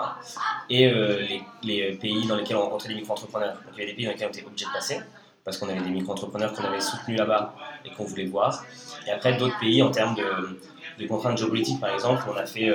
Et 0.69 0.92
les, 1.63 1.94
pays 1.94 2.27
dans 2.27 2.36
lesquels 2.36 2.57
on 2.57 2.62
rencontrait 2.62 2.89
des 2.89 2.95
micro-entrepreneurs. 2.95 3.56
Donc 3.56 3.74
il 3.74 3.80
y 3.80 3.81
avait 3.81 3.92
des 3.92 3.95
pays 3.95 4.06
dans 4.06 4.12
lesquels 4.12 4.27
on 4.27 4.38
était 4.38 4.45
obligé 4.45 4.65
de 4.65 4.72
passer, 4.72 5.00
parce 5.44 5.57
qu'on 5.57 5.69
avait 5.69 5.81
des 5.81 5.89
micro-entrepreneurs 5.89 6.54
qu'on 6.54 6.65
avait 6.65 6.81
soutenus 6.81 7.18
là-bas 7.18 7.56
et 7.83 7.89
qu'on 7.92 8.04
voulait 8.04 8.27
voir. 8.27 8.63
Et 9.07 9.12
après, 9.12 9.36
d'autres 9.38 9.57
pays 9.60 9.81
en 9.81 9.89
termes 9.89 10.15
de 10.15 11.07
contraintes 11.07 11.39
géopolitiques, 11.39 11.80
par 11.80 11.95
exemple, 11.95 12.22
on 12.30 12.36
a 12.36 12.45
fait... 12.45 12.72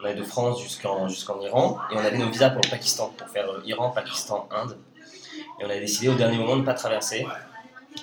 on 0.00 0.04
allait 0.04 0.14
de 0.14 0.24
France 0.24 0.62
jusqu'en 0.62 1.40
Iran 1.40 1.78
et 1.90 1.96
on 1.96 1.98
avait 1.98 2.18
nos 2.18 2.30
visas 2.30 2.50
pour 2.50 2.62
le 2.64 2.70
Pakistan, 2.70 3.12
pour 3.16 3.28
faire 3.28 3.48
euh, 3.50 3.62
Iran, 3.64 3.90
Pakistan, 3.90 4.48
Inde. 4.50 4.76
Et 5.58 5.64
on 5.64 5.70
a 5.70 5.78
décidé 5.78 6.08
au 6.08 6.14
dernier 6.14 6.38
moment 6.38 6.54
de 6.54 6.60
ne 6.60 6.66
pas 6.66 6.74
traverser 6.74 7.26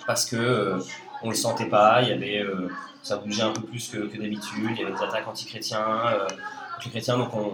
parce 0.05 0.25
que 0.25 0.35
euh, 0.35 0.79
on 1.23 1.29
le 1.29 1.35
sentait 1.35 1.65
pas, 1.65 2.01
il 2.01 2.09
y 2.09 2.11
avait, 2.11 2.39
euh, 2.39 2.69
ça 3.01 3.17
bougeait 3.17 3.43
un 3.43 3.51
peu 3.51 3.61
plus 3.61 3.89
que, 3.89 3.97
d'habitude, 3.97 4.71
il 4.71 4.79
y 4.79 4.83
avait 4.83 4.93
des 4.93 5.03
attaques 5.03 5.27
anti-chrétiens, 5.27 5.85
euh, 6.13 6.27
anti-chrétiens, 6.77 7.17
donc 7.17 7.33
on, 7.33 7.47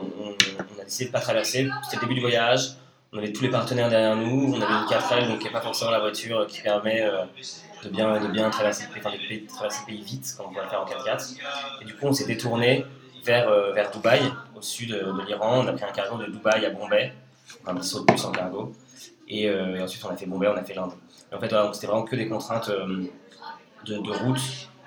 a 0.79 0.83
décidé 0.83 1.05
de 1.05 1.09
ne 1.09 1.13
pas 1.13 1.21
traverser. 1.21 1.69
C'était 1.83 1.97
le 1.97 2.01
début 2.01 2.15
du 2.15 2.21
voyage, 2.21 2.75
on 3.13 3.19
avait 3.19 3.31
tous 3.31 3.43
les 3.43 3.49
partenaires 3.49 3.89
derrière 3.89 4.15
nous, 4.15 4.53
on 4.53 4.61
avait 4.61 4.73
une 4.73 4.85
4L, 4.85 5.27
donc 5.27 5.37
il 5.39 5.43
n'y 5.43 5.49
a 5.49 5.51
pas 5.51 5.61
forcément 5.61 5.91
la 5.91 5.99
voiture 5.99 6.45
qui 6.47 6.61
permet 6.61 7.09
de, 7.83 7.89
bien, 7.89 8.19
de 8.19 8.27
bien 8.27 8.49
traverser, 8.49 8.85
enfin, 8.89 9.11
traverser 9.47 9.79
le 9.81 9.85
pays 9.85 10.01
vite, 10.01 10.33
comme 10.35 10.47
on 10.47 10.49
pourrait 10.49 10.65
le 10.65 10.69
faire 10.69 10.81
en 10.81 10.85
4x4. 10.85 11.37
Et 11.81 11.85
du 11.85 11.95
coup, 11.95 12.07
on 12.07 12.13
s'est 12.13 12.25
détourné 12.25 12.85
vers, 13.23 13.49
euh, 13.49 13.71
vers 13.73 13.91
Dubaï, 13.91 14.21
au 14.55 14.61
sud 14.61 14.89
de, 14.91 14.99
de 14.99 15.25
l'Iran. 15.25 15.61
On 15.63 15.67
a 15.67 15.73
pris 15.73 15.83
un 15.85 15.91
cargo 15.91 16.17
de 16.17 16.25
Dubaï 16.31 16.65
à 16.65 16.69
Bombay, 16.69 17.13
un 17.65 17.81
saut 17.81 18.01
de 18.01 18.05
plus 18.05 18.23
en 18.25 18.31
cargo. 18.31 18.73
Et, 19.27 19.47
euh, 19.49 19.75
et 19.77 19.81
ensuite, 19.81 20.03
on 20.05 20.09
a 20.09 20.15
fait 20.15 20.25
Bombay, 20.25 20.47
on 20.47 20.55
a 20.57 20.63
fait 20.63 20.73
l'Inde. 20.73 20.91
Et 21.31 21.35
en 21.35 21.39
fait, 21.39 21.47
voilà, 21.47 21.65
donc 21.65 21.75
c'était 21.75 21.87
vraiment 21.87 22.03
que 22.03 22.15
des 22.15 22.27
contraintes 22.27 22.69
euh, 22.69 23.05
de, 23.85 23.97
de 23.97 24.11
route. 24.11 24.39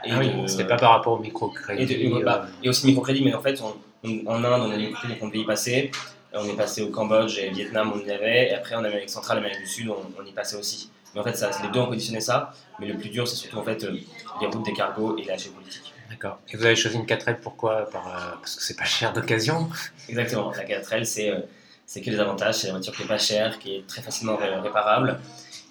Et, 0.04 0.10
Ah 0.12 0.18
oui, 0.18 0.42
de- 0.42 0.46
c'était 0.46 0.66
pas 0.66 0.76
par 0.76 0.90
rapport 0.92 1.14
au 1.14 1.18
et, 1.18 1.22
microcrédit. 1.22 1.86
de- 2.10 2.14
euh, 2.20 2.24
bah, 2.24 2.46
et 2.62 2.68
aussi 2.68 2.86
microcrédit, 2.86 3.24
mais 3.24 3.34
en 3.34 3.40
fait, 3.40 3.60
on- 3.62 3.74
on- 4.04 4.26
en 4.26 4.44
Inde, 4.44 4.62
on 4.66 4.70
a 4.70 4.76
des 4.76 4.86
microcrédits 4.88 5.18
qu'on 5.18 5.30
peut 5.30 5.38
y 5.38 5.44
passer. 5.44 5.90
On 6.38 6.44
est 6.44 6.56
passé 6.56 6.82
au 6.82 6.90
Cambodge 6.90 7.38
et 7.38 7.48
au 7.50 7.54
Vietnam, 7.54 7.92
on 7.94 7.98
y 8.06 8.10
avait. 8.10 8.48
Et 8.50 8.54
après, 8.54 8.74
en 8.74 8.84
Amérique 8.84 9.08
centrale, 9.08 9.38
Amérique 9.38 9.60
du 9.60 9.66
Sud, 9.66 9.88
on, 9.88 9.96
on 10.20 10.24
y 10.26 10.32
passait 10.32 10.56
aussi. 10.56 10.90
Mais 11.14 11.20
en 11.22 11.24
fait, 11.24 11.34
ça, 11.34 11.50
c'est 11.50 11.62
les 11.62 11.70
deux 11.70 11.80
ont 11.80 11.86
conditionné 11.86 12.20
ça. 12.20 12.52
Mais 12.78 12.86
le 12.86 12.98
plus 12.98 13.08
dur, 13.08 13.26
c'est 13.26 13.36
surtout 13.36 13.56
en 13.56 13.62
fait 13.62 13.82
euh, 13.84 13.96
les 14.42 14.46
routes 14.46 14.62
des 14.66 14.74
cargos 14.74 15.16
et 15.16 15.24
la 15.24 15.38
géopolitique. 15.38 15.94
D'accord. 16.16 16.38
Et 16.50 16.56
vous 16.56 16.64
avez 16.64 16.76
choisi 16.76 16.96
une 16.96 17.04
4L 17.04 17.40
pourquoi? 17.40 17.82
Euh, 17.82 17.84
Parce 17.92 18.56
que 18.56 18.62
c'est 18.62 18.76
pas 18.76 18.84
cher 18.84 19.12
d'occasion. 19.12 19.68
Exactement, 20.08 20.50
la 20.50 20.64
4L, 20.64 21.04
c'est 21.04 21.30
euh, 21.30 21.40
c'est 21.84 22.00
que 22.00 22.08
les 22.10 22.18
avantages. 22.18 22.54
C'est 22.56 22.68
la 22.68 22.72
voiture 22.74 22.94
qui 22.96 23.02
est 23.02 23.06
pas 23.06 23.18
chère, 23.18 23.58
qui 23.58 23.76
est 23.76 23.86
très 23.86 24.00
facilement 24.02 24.36
ré- 24.36 24.54
réparable. 24.60 25.20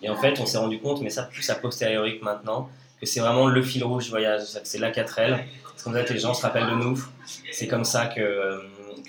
Et 0.04 0.10
en 0.10 0.16
fait, 0.16 0.40
on 0.40 0.46
s'est 0.46 0.58
rendu 0.60 0.80
compte, 0.80 1.02
mais 1.02 1.10
ça 1.10 1.24
plus 1.24 1.50
a 1.50 1.56
posteriori 1.56 2.20
que 2.20 2.26
maintenant, 2.26 2.70
que 3.00 3.06
c'est 3.08 3.20
vraiment 3.22 3.48
le 3.48 3.62
fil 3.64 3.84
rouge 3.84 4.04
du 4.06 4.10
voyage. 4.12 4.44
C'est 4.64 4.78
la 4.78 4.92
4L. 4.92 5.40
C'est 5.76 5.84
comme 5.84 5.94
ça 5.94 6.04
que 6.04 6.14
les 6.14 6.20
gens 6.20 6.34
se 6.34 6.42
rappellent 6.44 6.70
de 6.70 6.76
nous. 6.76 7.04
C'est 7.52 7.68
comme 7.68 7.84
ça 7.86 8.06
que, 8.08 8.22
euh, 8.22 8.60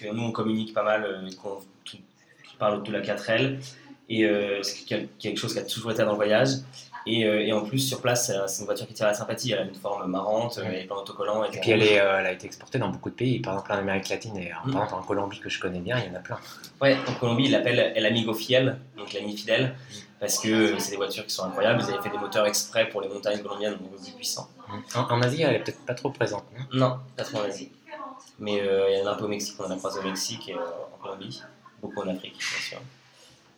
que 0.01 0.07
nous, 0.13 0.23
on 0.23 0.33
communique 0.33 0.73
pas 0.73 0.83
mal, 0.83 1.29
qu'on 1.43 1.61
parle 2.59 2.83
de 2.83 2.91
la 2.93 3.01
4L. 3.03 3.59
Et 4.09 4.27
c'est 4.63 4.85
quel- 4.87 5.09
quelque 5.19 5.39
chose 5.39 5.53
qui 5.53 5.59
a 5.59 5.65
toujours 5.65 5.91
été 5.93 6.03
dans 6.03 6.11
le 6.11 6.17
voyage. 6.17 6.49
Et, 7.07 7.25
euh, 7.25 7.41
et 7.47 7.53
en 7.53 7.63
plus, 7.65 7.79
sur 7.79 8.01
place, 8.01 8.27
c'est 8.27 8.35
c'est 8.49 8.61
une 8.61 8.67
voiture 8.67 8.87
qui 8.87 8.95
tire 8.95 9.07
à 9.07 9.11
la 9.11 9.15
sympathie. 9.15 9.53
Elle 9.53 9.61
a 9.61 9.63
une 9.63 9.75
forme 9.75 10.11
marrante, 10.11 10.59
euh, 10.59 10.65
elle 10.67 10.75
est 10.75 10.85
plein 10.85 10.97
d'autocollants. 10.97 11.45
Et 11.45 11.51
puis 11.51 11.71
elle, 11.71 11.83
est, 11.83 12.01
euh, 12.01 12.19
elle 12.19 12.27
a 12.27 12.33
été 12.33 12.47
exportée 12.47 12.79
dans 12.79 12.89
beaucoup 12.89 13.11
de 13.11 13.15
pays, 13.15 13.39
par 13.41 13.55
exemple 13.55 13.73
en 13.73 13.77
Amérique 13.79 14.09
latine 14.09 14.37
et 14.39 14.53
en- 14.53 14.67
Mm. 14.69 14.73
par 14.73 14.85
exemple 14.85 15.03
en 15.03 15.07
Colombie 15.07 15.39
que 15.41 15.49
je 15.49 15.61
connais 15.61 15.79
bien, 15.81 15.99
il 15.99 16.07
y 16.07 16.11
en 16.11 16.19
a 16.19 16.21
plein. 16.21 16.39
Ouais, 16.81 16.97
en 17.09 17.13
Colombie, 17.15 17.45
ils 17.45 17.53
l'appellent 17.53 17.93
El 17.95 18.05
Amigo 18.07 18.35
Fiel, 18.35 18.79
donc 18.97 19.13
l'ami 19.13 19.37
fidèle, 19.37 19.75
parce 20.19 20.39
que 20.39 20.79
c'est 20.79 20.91
des 20.91 20.97
voitures 20.97 21.25
qui 21.27 21.33
sont 21.35 21.45
incroyables. 21.45 21.81
Ils 21.81 21.91
avaient 21.91 22.01
fait 22.01 22.11
des 22.11 22.19
moteurs 22.19 22.47
exprès 22.47 22.89
pour 22.89 23.01
les 23.01 23.09
montagnes 23.09 23.39
colombiennes, 23.41 23.77
donc 23.77 23.91
plus 24.03 24.11
puissants. 24.11 24.49
En, 24.95 25.01
en 25.03 25.23
Asie, 25.23 25.43
elle 25.43 25.55
est 25.55 25.61
peut-être 25.61 25.85
pas 25.87 25.95
trop 25.95 26.11
présente. 26.11 26.45
non? 26.73 26.89
Non, 26.89 26.97
pas 27.17 27.23
trop 27.23 27.39
en 27.39 27.43
Asie. 27.45 27.71
Mais 28.39 28.61
euh, 28.61 28.91
il 28.91 28.99
y 28.99 29.03
en 29.03 29.07
a 29.07 29.13
un 29.13 29.15
peu 29.15 29.25
au 29.25 29.29
Mexique, 29.29 29.55
on 29.61 29.65
en 29.65 29.71
a 29.71 29.77
croisé 29.77 30.01
au 30.01 30.03
Mexique 30.03 30.49
et 30.49 30.59
euh, 30.59 30.65
en 30.93 30.99
Colombie, 30.99 31.43
beaucoup 31.81 32.01
en 32.03 32.09
Afrique, 32.09 32.37
bien 32.37 32.61
sûr. 32.69 32.79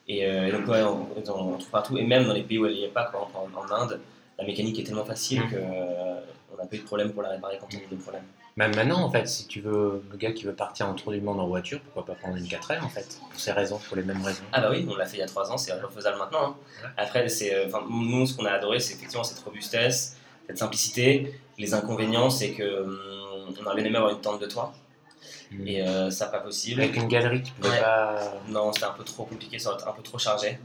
Et, 0.09 0.25
euh, 0.27 0.47
et 0.47 0.53
donc, 0.53 0.67
ouais, 0.69 0.83
on, 0.83 1.07
on- 1.17 1.31
on 1.55 1.59
trouve 1.59 1.71
partout, 1.71 1.99
et 1.99 2.03
même 2.05 2.27
dans 2.27 2.33
les 2.33 2.43
pays 2.43 2.59
où 2.59 2.67
elle 2.67 2.75
n'y 2.75 2.85
est 2.85 2.89
pas, 2.89 3.05
par 3.05 3.23
exemple 3.23 3.53
en, 3.57 3.61
en 3.61 3.83
Inde, 3.83 4.01
la 4.39 4.45
mécanique 4.45 4.79
est 4.79 4.85
tellement 4.85 5.05
facile 5.05 5.43
Mm. 5.43 5.51
qu'on 5.51 6.57
n'a 6.57 6.67
pas 6.67 6.77
eu 6.77 6.79
de 6.79 6.85
problème 6.85 7.13
pour 7.13 7.23
la 7.23 7.31
réparer 7.31 7.59
quand 7.61 7.69
on 7.73 7.77
a 7.77 7.81
eu 7.83 7.87
des 7.91 7.97
problèmes. 7.97 8.23
Même 8.57 8.75
maintenant, 8.75 9.03
en 9.05 9.11
fait, 9.11 9.29
si 9.29 9.47
tu 9.47 9.61
veux, 9.61 10.03
le 10.11 10.17
gars 10.17 10.33
qui 10.33 10.45
veut 10.45 10.53
partir 10.55 10.89
en 10.89 10.95
tour 10.95 11.13
du 11.13 11.21
monde 11.21 11.39
en 11.39 11.47
voiture, 11.47 11.81
pourquoi 11.81 12.05
pas 12.07 12.15
prendre 12.19 12.37
une 12.37 12.47
4L 12.47 12.81
en 12.83 12.89
fait 12.89 13.21
Pour 13.31 13.39
ces 13.39 13.53
raisons, 13.53 13.79
pour 13.87 13.97
les 13.97 14.03
mêmes 14.03 14.21
raisons. 14.25 14.43
Ah 14.53 14.61
bah 14.61 14.69
oui, 14.73 14.85
on 14.91 14.97
l'a 14.97 15.07
fait 15.07 15.19
il 15.19 15.21
y 15.21 15.23
a 15.23 15.27
trois 15.27 15.53
ans, 15.53 15.57
c'est 15.59 15.73
refaisable 15.75 16.19
maintenant. 16.19 16.43
hein. 16.43 16.57
Ouais. 16.83 16.89
Après, 16.97 17.29
c'est, 17.29 17.55
euh, 17.55 17.67
enfin, 17.69 17.85
nous, 17.89 18.27
ce 18.27 18.35
qu'on 18.37 18.47
a 18.47 18.51
adoré, 18.51 18.81
c'est 18.81 18.95
effectivement 18.95 19.23
cette 19.23 19.39
robustesse, 19.41 20.17
cette 20.49 20.59
simplicité. 20.59 21.39
Les 21.59 21.73
inconvénients, 21.75 22.31
c'est 22.31 22.51
que 22.53 22.83
hum, 22.83 22.99
on 23.61 23.65
aurait 23.67 23.77
bien 23.77 23.85
aimé 23.85 23.97
avoir 23.99 24.13
une 24.13 24.21
tente 24.21 24.41
de 24.41 24.47
toit. 24.47 24.73
Et 25.65 25.83
euh, 25.83 26.11
ça 26.11 26.27
pas 26.27 26.41
possible. 26.41 26.81
Avec 26.81 26.97
une 26.97 27.09
galerie, 27.09 27.43
tu 27.43 27.53
pouvais 27.53 27.71
Ouais. 27.71 27.81
pas. 27.81 28.35
Non, 28.49 28.73
c'était 28.73 28.87
un 28.87 28.93
peu 28.93 29.05
trop 29.05 29.25
compliqué, 29.25 29.59
ça 29.59 29.71
aurait 29.71 29.79
été 29.81 29.89
un 29.89 29.93
peu 29.93 30.03
trop 30.03 30.19
chargé. 30.19 30.59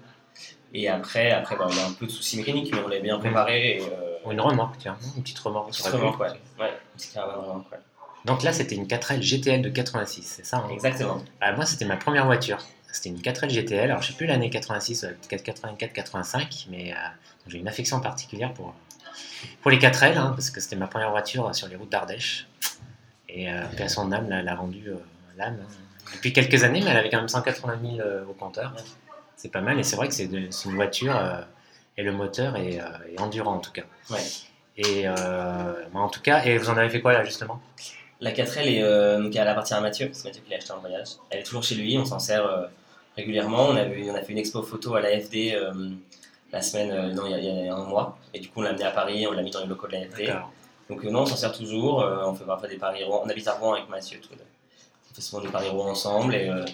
Et 0.73 0.89
après, 0.89 1.31
après 1.31 1.55
bah, 1.55 1.67
y 1.71 1.79
a 1.79 1.85
un 1.85 1.91
peu 1.93 2.05
de 2.07 2.11
soucis 2.11 2.37
mécaniques, 2.37 2.73
mais 2.73 2.81
on 2.83 2.87
l'a 2.87 2.99
bien 2.99 3.19
préparé. 3.19 3.77
Et, 3.77 3.81
euh, 3.81 4.31
une 4.31 4.41
remorque, 4.41 4.75
tiens, 4.79 4.97
une 5.15 5.21
petite 5.23 5.39
remorque. 5.39 5.67
une 5.67 5.71
petite 5.73 5.87
remorque, 5.87 6.19
ouais. 6.21 6.29
Ouais, 6.59 6.69
une 6.69 6.97
petite 6.97 7.13
caravane 7.13 7.39
remorque, 7.41 7.71
ouais. 7.71 7.77
Donc 8.25 8.41
là, 8.41 8.53
c'était 8.53 8.75
une 8.75 8.87
4L 8.87 9.21
GTL 9.21 9.61
de 9.61 9.69
86, 9.69 10.23
c'est 10.23 10.45
ça 10.45 10.57
hein? 10.57 10.69
Exactement. 10.71 11.21
Ah, 11.41 11.51
Moi, 11.51 11.65
c'était 11.65 11.83
ma 11.85 11.97
première 11.97 12.25
voiture. 12.25 12.57
C'était 12.91 13.09
une 13.09 13.19
4L 13.19 13.49
GTL. 13.49 13.89
Alors, 13.91 14.01
je 14.01 14.07
sais 14.07 14.13
plus 14.13 14.25
l'année 14.27 14.49
86, 14.49 15.03
euh, 15.03 15.07
peut-être 15.27 15.43
84, 15.43 15.91
85, 15.93 16.67
mais 16.69 16.93
euh, 16.93 16.95
j'ai 17.47 17.57
une 17.57 17.67
affection 17.67 17.99
particulière 17.99 18.53
pour, 18.53 18.73
pour 19.61 19.71
les 19.71 19.77
4L, 19.77 20.17
hein, 20.17 20.31
parce 20.35 20.49
que 20.51 20.61
c'était 20.61 20.75
ma 20.77 20.87
première 20.87 21.11
voiture 21.11 21.53
sur 21.53 21.67
les 21.67 21.75
routes 21.75 21.89
d'Ardèche. 21.91 22.47
Et 23.33 23.51
euh, 23.51 23.63
à 23.77 23.89
son 23.89 24.11
âme, 24.11 24.31
elle 24.31 24.47
a 24.47 24.55
rendu 24.55 24.87
euh, 24.87 24.95
l'âme. 25.37 25.57
hein. 25.61 25.73
Depuis 26.13 26.31
quelques 26.31 26.63
années, 26.63 26.81
mais 26.81 26.91
elle 26.91 26.97
avait 26.97 27.09
quand 27.09 27.17
même 27.17 27.27
180 27.27 27.79
000 27.81 27.99
euh, 27.99 28.23
au 28.25 28.33
compteur. 28.33 28.73
C'est 29.35 29.51
pas 29.51 29.61
mal, 29.61 29.77
et 29.79 29.83
c'est 29.83 29.95
vrai 29.95 30.07
que 30.07 30.13
c'est 30.13 30.25
une 30.25 30.75
voiture, 30.75 31.19
et 31.97 32.03
le 32.03 32.13
moteur 32.13 32.55
est, 32.55 32.75
est 32.75 33.19
endurant 33.19 33.55
en 33.55 33.59
tout 33.59 33.71
cas. 33.71 33.83
Ouais. 34.09 34.21
Et 34.77 35.05
bah, 35.05 35.75
en 35.95 36.07
tout 36.07 36.21
cas, 36.21 36.45
et 36.45 36.57
vous 36.57 36.69
en 36.69 36.77
avez 36.77 36.89
fait 36.89 37.01
quoi 37.01 37.11
là 37.11 37.25
justement? 37.25 37.59
La 38.23 38.31
4L 38.31 38.67
est, 38.67 38.81
euh, 38.81 39.21
donc 39.21 39.35
elle 39.35 39.47
appartient 39.49 39.73
à 39.73 39.81
Mathieu, 39.81 40.09
c'est 40.13 40.23
Mathieu 40.23 40.41
qui 40.45 40.51
l'a 40.51 40.55
acheté 40.55 40.71
en 40.71 40.79
voyage. 40.79 41.09
Elle 41.29 41.41
est 41.41 41.43
toujours 41.43 41.61
chez 41.61 41.75
lui, 41.75 41.97
on 41.97 42.05
s'en 42.05 42.19
sert 42.19 42.45
euh, 42.45 42.67
régulièrement. 43.17 43.67
On, 43.67 43.75
a 43.75 44.21
fait 44.21 44.31
une 44.31 44.37
expo 44.37 44.63
photo 44.63 44.95
à 44.95 45.01
l'AFD 45.01 45.51
euh, 45.55 45.89
la 46.53 46.61
semaine, 46.61 47.13
non, 47.13 47.25
il 47.25 47.31
y, 47.31 47.33
a, 47.33 47.37
il 47.39 47.65
y 47.65 47.67
a 47.67 47.75
un 47.75 47.83
mois. 47.83 48.17
Et 48.33 48.39
du 48.39 48.47
coup, 48.47 48.61
on 48.61 48.63
l'a 48.63 48.69
amené 48.69 48.85
à 48.85 48.91
Paris, 48.91 49.27
on 49.27 49.33
l'a 49.33 49.41
mis 49.41 49.51
dans 49.51 49.59
les 49.59 49.65
locaux 49.65 49.87
de 49.87 49.91
l'AFD. 49.93 50.33
Donc, 50.89 51.03
euh, 51.05 51.09
non, 51.09 51.21
on 51.21 51.25
s'en 51.25 51.35
sert 51.35 51.51
toujours. 51.53 52.01
euh, 52.01 52.25
on 52.25 52.33
fait 52.35 52.45
parfois 52.45 52.67
des 52.67 52.77
paris 52.77 53.03
Rouen. 53.03 53.21
On 53.25 53.29
habite 53.29 53.47
à 53.47 53.53
Rouen 53.53 53.73
avec 53.73 53.89
Mathieu, 53.89 54.19
deux. 54.19 54.37
On 55.11 55.15
fait 55.15 55.21
souvent 55.21 55.41
des 55.41 55.49
paris 55.49 55.69
Rouen 55.69 55.89
ensemble 55.91 56.35
et, 56.35 56.49
euh, 56.49 56.65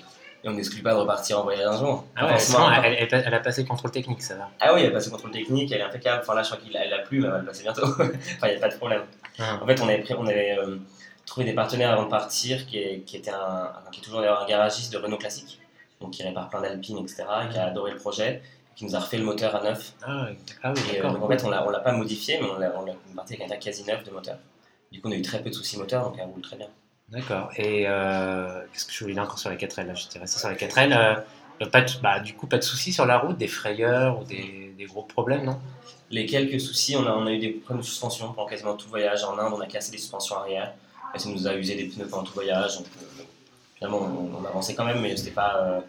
et 0.43 0.49
on 0.49 0.53
n'exclut 0.53 0.81
pas 0.81 0.93
de 0.93 0.99
repartir 0.99 1.39
en 1.39 1.43
voyage 1.43 1.67
un 1.67 1.77
jour. 1.77 2.05
Ah 2.15 2.25
ouais, 2.27 2.37
elle, 2.85 3.07
elle- 3.11 3.23
elle 3.27 3.33
a 3.33 3.39
passé 3.39 3.61
le 3.63 3.67
contrôle 3.67 3.91
technique, 3.91 4.21
ça 4.21 4.35
va. 4.35 4.49
Ah 4.59 4.73
oui, 4.73 4.81
elle 4.83 4.93
passe 4.93 5.05
le 5.05 5.11
contrôle 5.11 5.31
technique, 5.31 5.71
elle 5.71 5.81
est 5.81 5.83
impeccable. 5.83 6.21
Enfin 6.23 6.33
là, 6.35 6.43
je 6.43 6.49
crois 6.51 6.59
qu'elle 6.63 6.89
l'a 6.89 6.99
plus, 6.99 7.19
mais 7.19 7.25
elle 7.27 7.31
va 7.33 7.39
le 7.39 7.45
passer 7.45 7.63
bientôt. 7.63 7.83
enfin, 7.91 8.07
il 8.43 8.49
n'y 8.51 8.55
a 8.55 8.59
pas 8.59 8.69
de 8.69 8.75
problème. 8.77 9.01
Ah. 9.37 9.59
En 9.61 9.67
fait, 9.67 9.79
on 9.81 9.87
avait, 9.87 10.05
on 10.17 10.25
avait 10.27 10.57
euh, 10.57 10.77
trouvé 11.25 11.45
des 11.45 11.53
partenaires 11.53 11.91
avant 11.91 12.03
de 12.05 12.09
partir, 12.09 12.65
qui 12.65 12.77
est, 12.79 12.99
qui 13.01 13.17
était 13.17 13.31
un, 13.31 13.71
qui 13.91 13.99
est 13.99 14.03
toujours 14.03 14.21
d'ailleurs 14.21 14.41
un 14.41 14.47
garagiste 14.47 14.91
de 14.93 14.97
Renault 14.97 15.17
classique, 15.17 15.59
donc 16.01 16.11
qui 16.11 16.23
répare 16.23 16.49
plein 16.49 16.61
d'Alpine, 16.61 16.97
etc., 16.99 17.23
et 17.45 17.53
qui 17.53 17.59
a 17.59 17.65
adoré 17.67 17.91
le 17.91 17.97
projet, 17.97 18.41
qui 18.79 18.85
nous 18.85 18.95
a 18.95 18.99
refait 18.99 19.17
le 19.17 19.25
moteur 19.25 19.53
à 19.57 19.61
neuf. 19.61 19.91
Ah. 20.01 20.27
Ah 20.63 20.71
oui, 20.73 20.81
Et 20.93 20.99
euh, 20.99 21.03
d'accord. 21.03 21.13
donc, 21.13 21.23
en 21.23 21.27
fait, 21.27 21.43
on 21.43 21.49
l'a, 21.49 21.67
on 21.67 21.69
l'a 21.69 21.79
pas 21.81 21.91
modifié, 21.91 22.39
mais 22.41 22.47
on 22.49 22.57
l'a, 22.57 22.73
on 22.79 22.85
l'a 22.85 22.93
parti 23.13 23.33
avec 23.33 23.45
un 23.45 23.49
tas 23.49 23.57
quasi 23.57 23.83
neuf 23.83 24.05
de 24.05 24.11
moteur. 24.11 24.37
Du 24.89 25.01
coup, 25.01 25.09
on 25.09 25.11
a 25.11 25.15
eu 25.15 25.21
très 25.21 25.43
peu 25.43 25.49
de 25.49 25.53
soucis 25.55 25.77
moteur, 25.77 26.03
donc 26.05 26.15
elle 26.17 26.27
roule 26.29 26.41
très 26.41 26.55
bien. 26.55 26.67
D'accord. 27.09 27.49
Et 27.57 27.83
euh, 27.89 28.61
qu'est-ce 28.71 28.85
que 28.85 28.93
je 28.93 28.99
voulais 29.01 29.13
dire 29.15 29.23
encore 29.23 29.37
sur 29.37 29.49
les 29.49 29.57
4L 29.57 29.85
là? 29.85 29.93
J'étais 29.95 30.17
resté 30.19 30.39
sur 30.39 30.47
les 30.49 30.55
4L. 30.55 30.93
euh, 30.93 31.65
pas 31.65 31.81
de- 31.81 31.91
bah, 32.01 32.21
du 32.21 32.33
coup, 32.35 32.47
pas 32.47 32.57
de 32.57 32.63
soucis 32.63 32.93
sur 32.93 33.05
la 33.05 33.17
route, 33.17 33.37
des 33.37 33.49
frayeurs 33.49 34.21
ou 34.21 34.23
des, 34.23 34.73
des 34.77 34.85
gros 34.85 35.01
problèmes, 35.03 35.43
non? 35.43 35.59
Les 36.09 36.25
quelques 36.25 36.61
soucis, 36.61 36.95
on 36.95 37.05
a, 37.05 37.11
on 37.11 37.25
a 37.27 37.31
eu 37.33 37.39
des 37.39 37.49
problèmes 37.49 37.81
de 37.81 37.85
suspension 37.85 38.31
pendant 38.31 38.47
quasiment 38.47 38.75
tout 38.75 38.87
voyage. 38.87 39.25
En 39.25 39.37
Inde, 39.37 39.51
on 39.53 39.59
a 39.59 39.67
cassé 39.67 39.91
des 39.91 39.97
suspensions 39.97 40.37
arrière. 40.37 40.73
Et 41.13 41.19
ça 41.19 41.27
nous 41.27 41.45
a 41.47 41.53
usé 41.55 41.75
des 41.75 41.83
pneus 41.89 42.07
pendant 42.07 42.23
tout 42.23 42.33
voyage. 42.33 42.77
Donc, 42.77 42.85
euh, 43.01 43.23
finalement, 43.75 43.99
on, 43.99 44.41
on 44.41 44.45
avançait 44.45 44.73
quand 44.73 44.85
même, 44.85 45.01
mais 45.01 45.17
c'était 45.17 45.31
pas. 45.31 45.81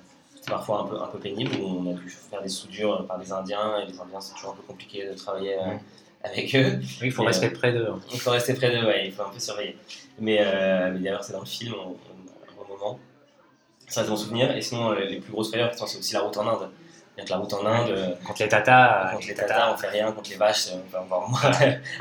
Euh, 0.50 0.56
parfois 0.56 0.80
un 0.80 0.84
peu, 0.84 1.00
un 1.00 1.06
peu 1.06 1.18
pénible. 1.18 1.52
où 1.60 1.66
On 1.86 1.90
a 1.90 1.94
dû 1.94 2.08
faire 2.10 2.42
des 2.42 2.48
soudures 2.48 3.06
par 3.06 3.18
des 3.18 3.32
Indiens. 3.32 3.78
Et 3.80 3.86
les 3.90 3.98
Indiens, 4.00 4.20
c'est 4.20 4.34
toujours 4.34 4.52
un 4.52 4.56
peu 4.56 4.62
compliqué 4.62 5.06
de 5.06 5.14
travailler 5.14 5.56
euh, 5.58 5.74
avec 6.24 6.54
eux. 6.54 6.78
Oui, 6.80 7.06
il 7.06 7.12
faut 7.12 7.22
Mais, 7.22 7.28
rester 7.28 7.50
près 7.50 7.72
d'eux. 7.72 7.88
hein. 7.90 7.98
Il 8.12 8.20
faut 8.20 8.30
rester 8.30 8.54
près 8.54 8.70
d'eux, 8.70 8.86
ouais, 8.86 9.06
il 9.06 9.12
faut 9.12 9.22
un 9.22 9.30
peu 9.30 9.38
surveiller. 9.38 9.76
Mais, 10.18 10.38
euh, 10.40 10.90
mais 10.92 10.98
d'ailleurs, 11.00 11.24
c'est 11.24 11.32
dans 11.32 11.40
le 11.40 11.46
film, 11.46 11.74
on, 11.78 11.88
on- 11.90 11.92
un 11.92 12.66
bon 12.68 12.74
moment. 12.76 12.98
Ça, 13.88 14.04
c'est 14.04 14.10
mon 14.10 14.16
souvenir. 14.16 14.54
Et 14.56 14.60
sinon, 14.62 14.92
les, 14.92 15.08
les 15.08 15.20
plus 15.20 15.32
grosses 15.32 15.48
frayeurs, 15.48 15.72
c'est 15.74 15.98
aussi 15.98 16.12
la 16.14 16.20
route 16.20 16.36
en 16.36 16.46
Inde. 16.46 16.68
Que 17.16 17.28
la 17.28 17.36
route 17.36 17.52
en 17.52 17.66
Inde. 17.66 17.90
euh, 17.90 18.14
Contre 18.26 18.42
les 18.42 18.48
Tatas, 18.48 19.10
Contre 19.12 19.24
euh, 19.24 19.28
les 19.28 19.34
tatas, 19.34 19.74
on 19.74 19.76
fait 19.76 19.88
rien. 19.88 20.10
Contre 20.12 20.30
les 20.30 20.36
vaches, 20.36 20.68
on 20.72 20.90
va 20.90 21.00
voir 21.00 21.28
moins. 21.28 21.40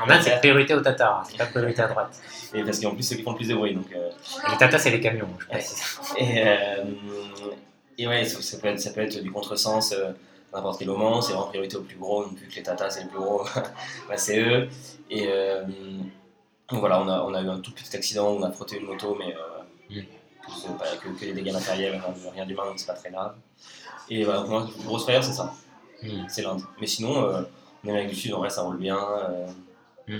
En 0.00 0.08
Inde, 0.08 0.20
c'est 0.22 0.36
priorité 0.38 0.72
aux 0.74 0.80
Tatas, 0.80 1.10
hein, 1.18 1.22
c'est 1.28 1.36
pas 1.36 1.44
priorité 1.46 1.82
à 1.82 1.88
droite. 1.88 2.18
Et 2.54 2.62
parce 2.64 2.80
qu'en 2.80 2.94
plus, 2.94 3.02
ceux 3.02 3.16
qui 3.16 3.22
font 3.22 3.32
le 3.32 3.36
plus 3.36 3.48
de 3.48 3.54
bruit. 3.54 3.74
Donc, 3.74 3.84
euh, 3.94 4.08
Et 4.46 4.50
les 4.52 4.56
Tatas, 4.56 4.78
c'est 4.78 4.90
les 4.90 5.00
camions, 5.00 5.28
je 5.38 5.46
précise. 5.46 5.82
et, 6.16 6.42
euh, 6.46 6.84
et 8.02 8.06
ouais, 8.08 8.24
ça, 8.24 8.40
ça 8.42 8.58
peut 8.58 8.68
être, 8.68 8.80
ça 8.80 8.90
peut 8.92 9.00
être 9.00 9.22
du 9.22 9.30
contresens, 9.30 9.92
euh, 9.92 10.12
n'importe 10.52 10.78
quel 10.78 10.88
moment. 10.88 11.20
C'est 11.20 11.32
vraiment 11.32 11.48
priorité 11.48 11.76
aux 11.76 11.82
plus 11.82 11.96
gros. 11.96 12.24
Donc, 12.24 12.36
vu 12.38 12.48
que 12.48 12.56
les 12.56 12.62
tatas, 12.62 12.90
c'est 12.90 13.02
les 13.02 13.08
plus 13.08 13.18
gros, 13.18 13.44
bah, 14.08 14.16
c'est 14.16 14.40
eux. 14.40 14.68
Et 15.10 15.26
euh, 15.28 15.64
donc 16.70 16.80
voilà, 16.80 17.00
on 17.02 17.08
a, 17.08 17.22
on 17.22 17.34
a 17.34 17.42
eu 17.42 17.48
un 17.48 17.60
tout 17.60 17.72
petit 17.72 17.94
accident 17.96 18.32
où 18.32 18.38
on 18.38 18.42
a 18.42 18.50
frotté 18.52 18.78
une 18.78 18.86
moto, 18.86 19.16
mais 19.18 19.34
euh, 19.34 19.38
Mm. 19.90 19.98
euh, 19.98 20.72
pas 20.78 20.96
que, 20.96 21.08
que 21.08 21.24
des 21.24 21.32
dégâts 21.32 21.52
matériels, 21.52 21.92
rien, 21.94 22.30
rien 22.32 22.46
d'humain, 22.46 22.64
donc 22.64 22.78
c'est 22.78 22.86
pas 22.86 22.94
très 22.94 23.10
grave. 23.10 23.34
Et 24.08 24.24
voilà, 24.24 24.40
pour 24.42 24.50
moi, 24.50 24.60
la 24.60 24.66
plus 24.68 24.84
grosse 24.84 25.02
frayeur, 25.02 25.24
c'est 25.24 25.32
ça. 25.32 25.52
Hmm. 26.02 26.26
c'est 26.28 26.42
l'Inde. 26.42 26.62
Mais 26.80 26.86
sinon, 26.86 27.12
en 27.84 27.88
Amérique 27.88 28.10
du 28.10 28.14
Sud, 28.14 28.32
en 28.34 28.38
vrai, 28.38 28.50
ça 28.50 28.62
roule 28.62 28.78
bien. 28.78 28.98
Mm. 30.08 30.14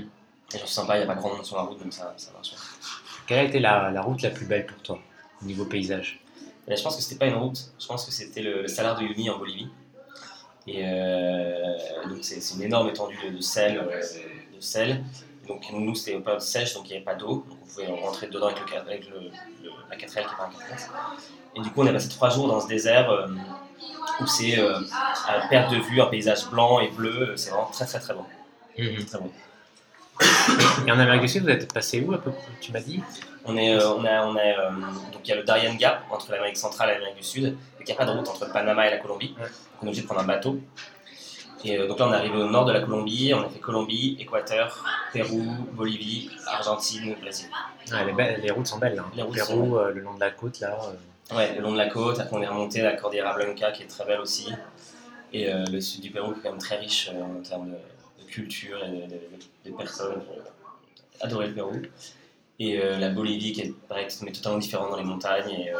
Les 0.52 0.58
gens 0.58 0.66
sont 0.66 0.82
sympas, 0.82 0.96
il 0.96 0.98
n'y 0.98 1.04
a 1.04 1.06
pas 1.06 1.14
grand 1.14 1.34
monde 1.34 1.44
sur 1.44 1.56
la 1.56 1.62
route, 1.62 1.80
donc 1.82 1.92
ça, 1.92 2.12
ça 2.16 2.32
marche 2.32 2.50
bien. 2.50 2.58
Quelle 3.26 3.38
a 3.38 3.42
été 3.44 3.60
la, 3.60 3.90
la 3.90 4.02
route 4.02 4.20
la 4.22 4.30
plus 4.30 4.46
belle 4.46 4.66
pour 4.66 4.82
toi, 4.82 4.98
au 5.40 5.44
niveau 5.44 5.64
paysage? 5.64 6.20
Mais 6.70 6.78
je 6.78 6.84
pense 6.84 6.96
que 6.96 7.02
c'était 7.02 7.18
pas 7.18 7.26
une 7.28 7.36
route, 7.36 7.60
je 7.80 7.86
pense 7.86 8.06
que 8.06 8.12
c'était 8.12 8.42
le, 8.42 8.62
le 8.62 8.68
Salar 8.68 8.96
de 8.96 9.02
Uyuni 9.04 9.30
en 9.30 9.38
Bolivie. 9.38 9.74
Et 10.66 10.82
euh, 10.86 12.06
donc, 12.06 12.18
c'est 12.22 12.40
une 12.54 12.62
énorme 12.62 12.88
étendue 12.90 13.18
de, 13.18 13.30
de 13.30 13.40
sel. 13.42 13.78
euh, 13.78 14.00
de 14.54 14.60
sel. 14.60 15.04
Donc, 15.48 15.70
nous, 15.72 15.94
c'était 15.96 16.12
une 16.16 16.24
période 16.24 16.42
sèche, 16.42 16.74
donc 16.74 16.86
il 16.88 16.92
n'y 16.92 16.96
avait 16.96 17.04
pas 17.04 17.16
d'eau. 17.16 17.46
Donc, 17.48 17.58
on 17.62 17.66
pouvait 17.66 17.86
rentrer 17.88 18.28
dedans 18.28 18.48
avec, 18.48 18.70
le, 18.70 18.76
avec 18.78 19.08
le, 19.10 19.20
le- 19.62 19.72
la 19.90 19.96
4L 19.96 20.26
qui 20.26 20.34
est 20.34 20.36
pas 20.36 20.44
un 20.46 20.50
4L. 20.50 20.78
Et 21.56 21.60
du 21.62 21.72
coup, 21.72 21.82
on 21.82 21.86
a 21.88 21.92
passé 21.92 22.08
trois 22.08 22.30
jours 22.30 22.48
dans 22.48 22.60
ce 22.60 22.68
désert 22.68 23.10
euh, 23.10 23.28
où 24.20 24.26
c'est 24.26 24.58
euh, 24.58 24.80
à 25.26 25.40
perte 25.42 25.70
de 25.70 25.78
vue, 25.78 26.00
un 26.00 26.06
paysage 26.06 26.48
blanc 26.50 26.80
et 26.80 26.90
bleu. 26.90 27.36
C'est 27.36 27.50
vraiment 27.50 27.70
très, 27.70 27.86
très, 27.86 28.00
très 28.00 28.14
beau. 28.14 28.26
Très 29.06 29.18
beau. 29.20 29.34
Et 30.86 30.90
en 30.92 30.98
Amérique 30.98 31.22
du 31.22 31.28
Sud, 31.28 31.42
vous 31.44 31.48
êtes 31.50 31.72
passé 31.72 32.00
où, 32.02 32.12
à 32.12 32.20
peu 32.22 32.32
près, 32.32 32.52
tu 32.60 32.72
m'as 32.72 32.80
dit? 32.80 33.06
On 33.46 33.56
est, 33.56 33.74
euh, 33.74 33.90
on 33.94 34.04
a, 34.04 34.26
on 34.26 34.36
a, 34.36 34.40
euh, 34.40 34.70
donc 35.12 35.22
il 35.24 35.28
y 35.28 35.32
a 35.32 35.36
le 35.36 35.44
Darien 35.44 35.74
Gap 35.74 36.02
entre 36.10 36.30
l'Amérique 36.30 36.56
centrale 36.58 36.90
et 36.90 36.92
l'Amérique 36.94 37.16
du 37.16 37.22
Sud, 37.22 37.44
et 37.46 37.56
il 37.80 37.84
n'y 37.86 37.92
a 37.92 37.94
pas 37.96 38.04
de 38.04 38.10
route 38.10 38.28
entre 38.28 38.44
le 38.46 38.52
Panama 38.52 38.86
et 38.86 38.90
la 38.90 38.98
Colombie. 38.98 39.34
Ouais. 39.38 39.44
Donc 39.46 39.52
on 39.82 39.84
est 39.86 39.88
obligé 39.88 40.02
de 40.02 40.06
prendre 40.06 40.20
un 40.20 40.26
bateau. 40.26 40.58
Et 41.64 41.78
euh, 41.78 41.86
donc 41.88 41.98
là, 41.98 42.08
on 42.08 42.12
est 42.12 42.16
arrivé 42.16 42.36
au 42.36 42.48
nord 42.48 42.64
de 42.64 42.72
la 42.72 42.80
Colombie, 42.80 43.32
on 43.34 43.40
a 43.42 43.48
fait 43.48 43.58
Colombie, 43.58 44.16
Équateur, 44.20 44.84
Pérou, 45.12 45.42
Bolivie, 45.72 46.30
Argentine, 46.46 47.14
Brésil. 47.20 47.48
Ah, 47.92 48.04
les, 48.04 48.50
routes 48.50 48.66
sont 48.66 48.78
belles. 48.78 48.98
Hein. 48.98 49.10
Les 49.14 49.22
routes 49.22 49.34
Pérou, 49.34 49.76
euh, 49.78 49.90
le 49.92 50.00
long 50.00 50.14
de 50.14 50.20
la 50.20 50.30
côte, 50.30 50.60
là. 50.60 50.78
Ouais, 51.34 51.54
le 51.54 51.60
long 51.62 51.72
de 51.72 51.78
la 51.78 51.88
côte, 51.88 52.18
après 52.18 52.36
on 52.36 52.42
est 52.42 52.46
remonté 52.46 52.80
à 52.80 52.84
la 52.84 52.92
Cordillera 52.96 53.34
Blanca 53.34 53.70
qui 53.72 53.82
est 53.84 53.86
très 53.86 54.04
belle 54.04 54.20
aussi. 54.20 54.52
Et 55.32 55.48
le 55.52 55.80
sud 55.80 56.00
du 56.00 56.10
Pérou 56.10 56.32
qui 56.32 56.40
est 56.40 56.42
quand 56.42 56.50
même 56.50 56.58
très 56.58 56.76
riche 56.76 57.08
en 57.10 57.40
termes 57.42 57.68
de, 57.70 57.76
de 58.24 58.28
culture 58.28 58.82
et 58.84 58.88
de, 58.88 59.02
de- 59.06 59.70
de 59.70 59.76
personnes. 59.76 60.22
Adoré 61.20 61.46
le 61.48 61.54
Pérou. 61.54 61.72
Et 62.60 62.78
euh, 62.78 62.98
la 62.98 63.08
Bolivie 63.08 63.52
qui 63.52 63.62
est 63.62 63.74
pareil, 63.88 64.06
mais 64.22 64.32
totalement 64.32 64.58
différente 64.58 64.90
dans 64.90 64.96
les 64.96 65.04
montagnes. 65.04 65.50
Et 65.50 65.70
euh, 65.72 65.78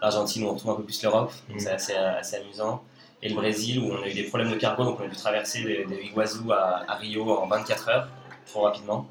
l'Argentine 0.00 0.44
où 0.44 0.48
on 0.48 0.54
retrouve 0.54 0.70
un 0.72 0.76
peu 0.76 0.84
plus 0.84 1.02
l'Europe, 1.02 1.32
donc 1.48 1.56
Mhm. 1.56 1.60
c'est 1.60 1.70
assez, 1.72 1.94
assez 1.94 2.36
amusant. 2.36 2.82
Et 3.22 3.28
le 3.28 3.34
Brésil 3.34 3.80
où 3.80 3.90
on 3.92 4.02
a 4.02 4.08
eu 4.08 4.14
des 4.14 4.22
problèmes 4.24 4.50
de 4.50 4.56
cargo, 4.56 4.84
donc 4.84 4.98
on 5.00 5.04
a 5.04 5.08
dû 5.08 5.16
traverser 5.16 5.62
de, 5.62 5.90
de 5.94 6.00
Iguazu 6.00 6.50
à, 6.52 6.84
à 6.88 6.94
Rio 6.94 7.30
en 7.36 7.46
24 7.48 7.88
heures, 7.88 8.08
trop 8.46 8.62
rapidement. 8.62 9.06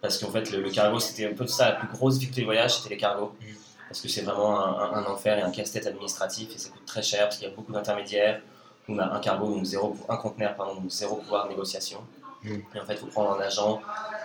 Parce 0.00 0.18
qu'en 0.18 0.30
fait, 0.30 0.50
le, 0.50 0.62
le 0.62 0.70
cargo, 0.70 0.98
c'était 0.98 1.26
un 1.30 1.34
peu 1.34 1.46
ça, 1.46 1.66
la 1.68 1.72
plus 1.76 1.88
grosse 1.88 2.14
difficulté 2.14 2.40
du 2.40 2.46
voyage, 2.46 2.76
c'était 2.78 2.88
les 2.94 2.96
cargos. 2.96 3.32
Mhm. 3.40 3.54
Parce 3.88 4.00
que 4.00 4.08
c'est 4.08 4.22
vraiment 4.22 4.58
un, 4.64 4.78
un- 4.80 4.92
un 4.94 5.04
enfer 5.12 5.36
et 5.38 5.42
un 5.42 5.50
casse-tête 5.50 5.86
administratif 5.86 6.48
et 6.54 6.58
ça 6.58 6.70
coûte 6.70 6.86
très 6.86 7.02
cher 7.02 7.24
parce 7.24 7.36
qu'il 7.36 7.48
y 7.48 7.50
a 7.50 7.54
beaucoup 7.54 7.72
d'intermédiaires. 7.72 8.40
On 8.88 8.98
a 8.98 9.04
un 9.14 9.20
cargo, 9.20 9.46
donc 9.54 9.64
zéro, 9.66 9.94
un 10.08 10.16
conteneur, 10.16 10.54
pardon, 10.56 10.76
donc 10.80 10.90
zéro 10.90 11.16
pouvoir 11.16 11.44
de 11.44 11.50
négociation. 11.50 12.00
Et 12.44 12.80
en 12.80 12.84
fait, 12.84 12.94
il 12.94 12.98
faut 12.98 13.06
prendre 13.06 13.32
un 13.38 13.40
agent 13.40 13.80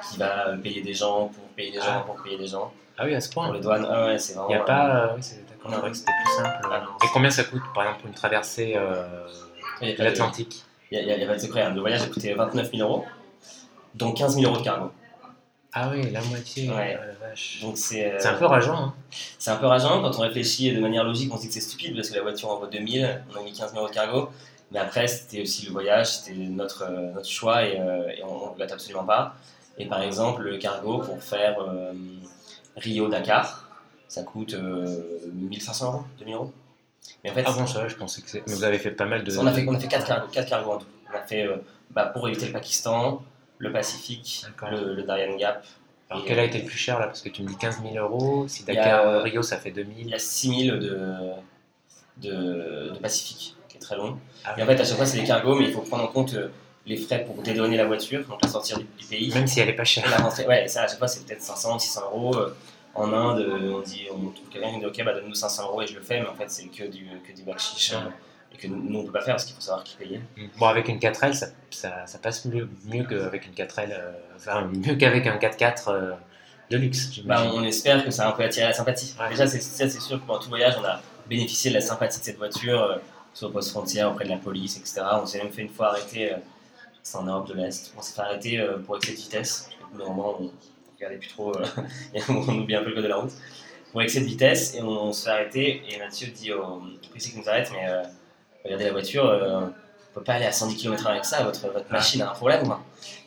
qui 0.09 0.17
va 0.17 0.47
euh, 0.49 0.57
payer 0.57 0.81
des 0.81 0.93
gens 0.93 1.27
pour 1.27 1.43
payer 1.55 1.71
des 1.71 1.79
gens 1.79 1.83
Ah. 1.87 2.03
pour 2.05 2.21
payer 2.23 2.37
des 2.37 2.47
gens. 2.47 2.71
Ah 2.97 3.03
oui, 3.05 3.13
à 3.13 3.19
ce 3.19 3.29
Pour 3.29 3.43
point. 3.43 3.53
les 3.53 3.59
douanes, 3.59 3.85
ah 3.89 4.05
ouais, 4.05 4.17
c'est 4.17 4.33
vraiment. 4.33 4.49
Il 4.49 4.55
n'y 4.55 4.61
a 4.61 4.63
pas. 4.63 4.95
euh, 4.95 5.07
oui, 5.15 5.21
c'est 5.23 5.45
d'accord, 5.49 5.65
c'est 5.69 5.71
Non. 5.75 5.79
vrai 5.81 5.91
que 5.91 5.97
c'était 5.97 6.11
plus 6.23 6.33
simple. 6.35 6.67
Ah 6.71 6.79
non. 6.79 6.91
Et 7.03 7.07
combien 7.13 7.29
ça 7.29 7.43
coûte, 7.43 7.61
par 7.73 7.83
exemple, 7.83 7.99
pour 8.01 8.07
une 8.09 8.15
traversée 8.15 8.73
euh, 8.77 9.27
de 9.81 10.01
l'Atlantique? 10.03 10.63
Il 10.91 11.03
n'y 11.05 11.11
a, 11.11 11.27
pas 11.27 11.33
de 11.33 11.39
secret. 11.39 11.63
hein. 11.63 11.71
Le 11.73 11.81
voyage 11.81 12.03
a 12.03 12.07
coûté 12.07 12.33
29 12.33 12.71
000 12.71 12.87
euros, 12.87 13.03
dont 13.95 14.13
15 14.13 14.35
000 14.35 14.45
euros 14.49 14.59
de 14.59 14.63
cargo. 14.63 14.91
Ah 15.73 15.89
oui, 15.91 16.09
la 16.11 16.21
moitié. 16.21 16.69
Ouais. 16.69 16.97
ah 16.97 17.05
la 17.07 17.27
vache. 17.29 17.59
Donc 17.61 17.77
c'est 17.77 18.13
euh, 18.13 18.17
C'est 18.17 18.29
un 18.29 18.35
peu 18.35 18.45
rageant. 18.45 18.77
Hein. 18.77 18.93
c'est 19.39 19.51
un 19.51 19.57
peu 19.57 19.65
rageant 19.65 20.01
quand 20.01 20.17
on 20.17 20.21
réfléchit 20.21 20.71
de 20.73 20.79
manière 20.79 21.03
logique. 21.03 21.33
On 21.33 21.35
se 21.35 21.41
dit 21.41 21.47
que 21.49 21.53
c'est 21.55 21.59
stupide 21.59 21.95
parce 21.95 22.09
que 22.11 22.15
la 22.15 22.21
voiture 22.21 22.49
en 22.49 22.59
vaut 22.59 22.67
2000, 22.67 23.23
on 23.35 23.39
a 23.39 23.43
mis 23.43 23.51
15 23.51 23.71
000 23.71 23.81
euros 23.81 23.89
de 23.89 23.93
cargo. 23.93 24.29
Mais 24.71 24.79
après, 24.79 25.07
c'était 25.07 25.41
aussi 25.41 25.65
le 25.67 25.71
voyage, 25.71 26.07
c'était 26.17 26.33
notre, 26.37 26.83
euh, 26.83 27.11
notre 27.13 27.29
choix 27.29 27.63
et, 27.65 27.79
euh, 27.79 28.07
et 28.09 28.23
on 28.23 28.33
ne 28.33 28.49
regrette 28.51 28.71
absolument 28.71 29.03
pas. 29.05 29.35
Et 29.77 29.85
par 29.85 30.01
exemple, 30.01 30.41
le 30.43 30.57
cargo 30.57 30.99
pour 30.99 31.21
faire 31.21 31.59
euh, 31.61 31.93
Rio-Dakar, 32.77 33.69
ça 34.07 34.23
coûte 34.23 34.53
euh, 34.53 35.03
1500 35.33 35.85
euros, 35.93 36.03
2000 36.19 36.33
euros. 36.35 36.51
Mais 37.23 37.31
en 37.31 37.33
fait, 37.33 37.43
Ah 37.45 37.51
bon, 37.51 37.67
ça 37.67 37.87
je 37.87 37.95
pensais 37.95 38.21
que 38.21 38.29
c'est. 38.29 38.43
Mais 38.47 38.53
vous 38.53 38.63
avez 38.63 38.79
fait 38.79 38.91
pas 38.91 39.05
mal 39.05 39.23
de. 39.23 39.37
on 39.37 39.45
a 39.45 39.53
fait, 39.53 39.65
on 39.67 39.73
a 39.75 39.79
fait 39.79 39.87
4 39.87 40.07
cargos, 40.07 40.27
quatre 40.31 40.49
cargos 40.49 40.71
en 40.71 40.77
tout. 40.79 40.87
On 41.11 41.15
a 41.15 41.21
fait 41.21 41.43
euh, 41.45 41.57
bah, 41.91 42.05
pour 42.07 42.27
éviter 42.27 42.47
le 42.47 42.51
Pakistan, 42.53 43.21
le 43.59 43.71
Pacifique, 43.71 44.45
le, 44.71 44.95
le 44.95 45.03
Darien 45.03 45.35
Gap. 45.37 45.63
Alors, 46.09 46.23
quel 46.25 46.39
a 46.39 46.43
été 46.43 46.59
le 46.59 46.65
plus 46.65 46.77
cher 46.77 46.99
là? 46.99 47.07
Parce 47.07 47.21
que 47.21 47.29
tu 47.29 47.43
me 47.43 47.47
dis 47.47 47.57
15 47.57 47.81
000 47.81 47.95
euros. 47.97 48.47
Si 48.47 48.63
Il 48.63 48.71
a, 48.71 48.75
Dakar, 48.75 49.23
Rio, 49.23 49.41
ça 49.43 49.57
fait 49.57 49.69
Il 49.69 49.75
2000. 49.75 50.09
y 50.09 50.13
a 50.13 50.19
6000 50.19 50.67
de, 50.79 50.99
de, 52.17 52.89
de 52.93 52.97
Pacifique, 53.01 53.55
très 53.85 53.95
long. 53.97 54.17
Ah 54.43 54.55
Et 54.57 54.63
en 54.63 54.65
fait, 54.65 54.79
à 54.79 54.83
chaque 54.83 54.97
fois, 54.97 55.05
c'est 55.05 55.19
des 55.19 55.25
cargos, 55.25 55.55
mais 55.55 55.65
il 55.65 55.71
faut 55.73 55.81
prendre 55.81 56.03
en 56.03 56.07
compte 56.07 56.33
euh, 56.33 56.49
les 56.85 56.97
frais 56.97 57.23
pour 57.25 57.41
dédouaner 57.41 57.77
la 57.77 57.85
voiture, 57.85 58.23
donc 58.27 58.41
la 58.43 58.49
sortir 58.49 58.77
du, 58.77 58.85
du 58.97 59.05
pays. 59.05 59.33
Même 59.33 59.47
si 59.47 59.59
elle 59.59 59.69
est 59.69 59.73
pas 59.73 59.83
chère. 59.83 60.09
la 60.09 60.17
rentrée. 60.17 60.45
Ouais, 60.45 60.67
ça, 60.67 60.83
à 60.83 60.87
chaque 60.87 60.97
fois, 60.99 61.07
c'est 61.07 61.25
peut-être 61.25 61.41
500, 61.41 61.79
600 61.79 62.01
euros. 62.11 62.35
Euh, 62.35 62.55
En 62.95 63.11
Inde, 63.11 63.39
euh, 63.39 63.73
on, 63.75 63.81
dit, 63.81 64.07
on 64.11 64.29
trouve 64.29 64.49
quelqu'un 64.49 64.71
qui 64.71 64.79
dit 64.79 64.85
Ok, 64.85 65.03
bah 65.03 65.13
donne-nous 65.13 65.35
500 65.35 65.63
euros 65.63 65.81
et 65.81 65.87
je 65.87 65.95
le 65.95 66.01
fais, 66.01 66.19
mais 66.21 66.27
en 66.27 66.35
fait, 66.35 66.49
c'est 66.49 66.65
que 66.67 66.83
du, 66.85 67.05
que 67.27 67.35
du 67.35 67.43
bakshish. 67.43 67.93
Euh, 67.93 67.97
et 68.53 68.57
que 68.57 68.67
nous, 68.67 68.99
on 68.99 69.01
ne 69.01 69.05
peut 69.07 69.11
pas 69.11 69.21
faire 69.21 69.35
parce 69.35 69.45
qu'il 69.45 69.55
faut 69.55 69.61
savoir 69.61 69.83
qui 69.83 69.95
payer. 69.95 70.21
Bon, 70.57 70.67
avec 70.67 70.87
une 70.87 70.97
4L, 70.97 71.33
ça, 71.33 71.47
ça, 71.71 72.07
ça 72.07 72.17
passe 72.19 72.45
mieux, 72.45 72.69
mieux 72.85 73.03
qu'avec 73.03 73.45
une 73.45 73.53
4L, 73.53 73.89
euh, 73.91 74.11
enfin, 74.35 74.69
mieux 74.73 74.95
qu'avec 74.95 75.27
un 75.27 75.37
4x4 75.37 75.83
euh, 75.89 76.11
de 76.69 76.77
luxe. 76.77 77.19
Bah, 77.25 77.43
on 77.53 77.63
espère 77.63 78.03
que 78.03 78.11
ça 78.11 78.25
a 78.25 78.29
un 78.29 78.31
peu 78.31 78.43
attiré 78.43 78.67
la 78.67 78.73
sympathie. 78.73 79.15
Déjà, 79.29 79.47
c'est 79.47 79.89
sûr 79.89 80.21
que 80.21 80.25
pendant 80.25 80.39
tout 80.39 80.49
voyage, 80.49 80.75
on 80.79 80.85
a 80.85 81.01
bénéficié 81.27 81.71
de 81.71 81.75
la 81.75 81.81
sympathie 81.81 82.19
de 82.19 82.25
cette 82.25 82.37
voiture, 82.37 82.81
euh, 82.81 82.97
sur 83.35 83.49
le 83.49 83.53
poste 83.53 83.69
frontière, 83.69 84.11
auprès 84.11 84.25
de 84.25 84.29
la 84.29 84.37
police, 84.37 84.77
etc. 84.77 85.03
On 85.21 85.27
s'est 85.27 85.37
même 85.37 85.51
fait 85.51 85.61
une 85.61 85.69
fois 85.69 85.89
arrêter, 85.89 86.31
c'est 87.03 87.17
en 87.17 87.23
Europe 87.23 87.47
de 87.47 87.53
l'Est, 87.53 87.93
on 87.95 88.01
s'est 88.01 88.15
fait 88.15 88.21
arrêter 88.21 88.67
pour 88.87 88.97
excès 88.97 89.11
de 89.11 89.17
vitesse. 89.17 89.69
Normalement, 89.93 90.37
on 90.41 90.51
regardait 90.95 91.17
plus 91.17 91.29
trop, 91.29 91.53
on 92.29 92.33
oublie 92.59 92.75
un 92.75 92.81
peu 92.81 92.89
le 92.89 92.95
code 92.95 93.03
de 93.03 93.09
la 93.09 93.17
route 93.17 93.33
pour 93.91 94.01
excès 94.01 94.21
de 94.21 94.25
vitesse 94.25 94.73
et 94.73 94.81
on, 94.81 95.13
se 95.13 95.25
fait 95.25 95.29
arrêter 95.29 95.83
et 95.87 95.99
Mathieu 95.99 96.27
dit 96.27 96.51
au 96.51 96.81
policier 97.11 97.33
qui 97.33 97.39
nous 97.39 97.47
arrête 97.47 97.69
mais 97.71 97.87
regardez 98.65 98.85
la 98.85 98.91
voiture, 98.91 99.25
euh, 99.25 99.57
on 99.57 99.61
ne 99.61 99.71
peut 100.13 100.23
pas 100.23 100.33
aller 100.33 100.45
à 100.45 100.51
110 100.51 100.75
km 100.75 101.07
avec 101.07 101.23
ça, 101.23 101.43
votre, 101.43 101.61
votre 101.71 101.91
machine 101.91 102.21
a 102.21 102.31
un 102.31 102.33
problème. 102.33 102.63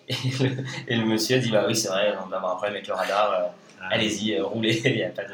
Et 0.08 0.14
le, 0.40 0.64
et 0.86 0.96
le, 0.96 1.04
monsieur 1.04 1.38
dit, 1.38 1.50
bah 1.50 1.64
oui, 1.68 1.76
c'est 1.76 1.88
vrai, 1.88 2.14
on 2.24 2.28
va 2.28 2.38
avoir 2.38 2.52
un 2.52 2.54
problème 2.54 2.76
avec 2.76 2.88
le 2.88 2.94
radar, 2.94 3.30
euh, 3.30 3.46
ah. 3.80 3.88
allez-y, 3.90 4.34
euh, 4.34 4.44
roulez, 4.44 4.80
il 4.84 5.02
a 5.02 5.08
pas 5.08 5.22
de... 5.22 5.28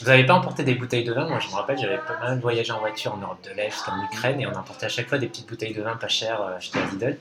Vous 0.00 0.06
n'avez 0.06 0.24
pas 0.24 0.34
emporté 0.34 0.62
des 0.62 0.74
bouteilles 0.74 1.04
de 1.04 1.12
vin 1.12 1.28
Moi, 1.28 1.38
je 1.40 1.48
me 1.48 1.54
rappelle, 1.54 1.78
j'avais 1.78 1.98
pas 1.98 2.18
mal 2.20 2.38
voyagé 2.38 2.72
en 2.72 2.80
voiture 2.80 3.14
en 3.14 3.18
Europe 3.18 3.38
de 3.44 3.54
l'Est 3.56 3.70
jusqu'en 3.70 4.02
Ukraine 4.04 4.40
et 4.40 4.46
on 4.46 4.54
emportait 4.54 4.86
à 4.86 4.90
chaque 4.90 5.08
fois 5.08 5.18
des 5.18 5.26
petites 5.26 5.48
bouteilles 5.48 5.74
de 5.74 5.82
vin 5.82 5.96
pas 5.96 6.08
chères 6.08 6.42
acheter 6.42 6.78
à 6.78 6.86
Lidl 6.92 7.16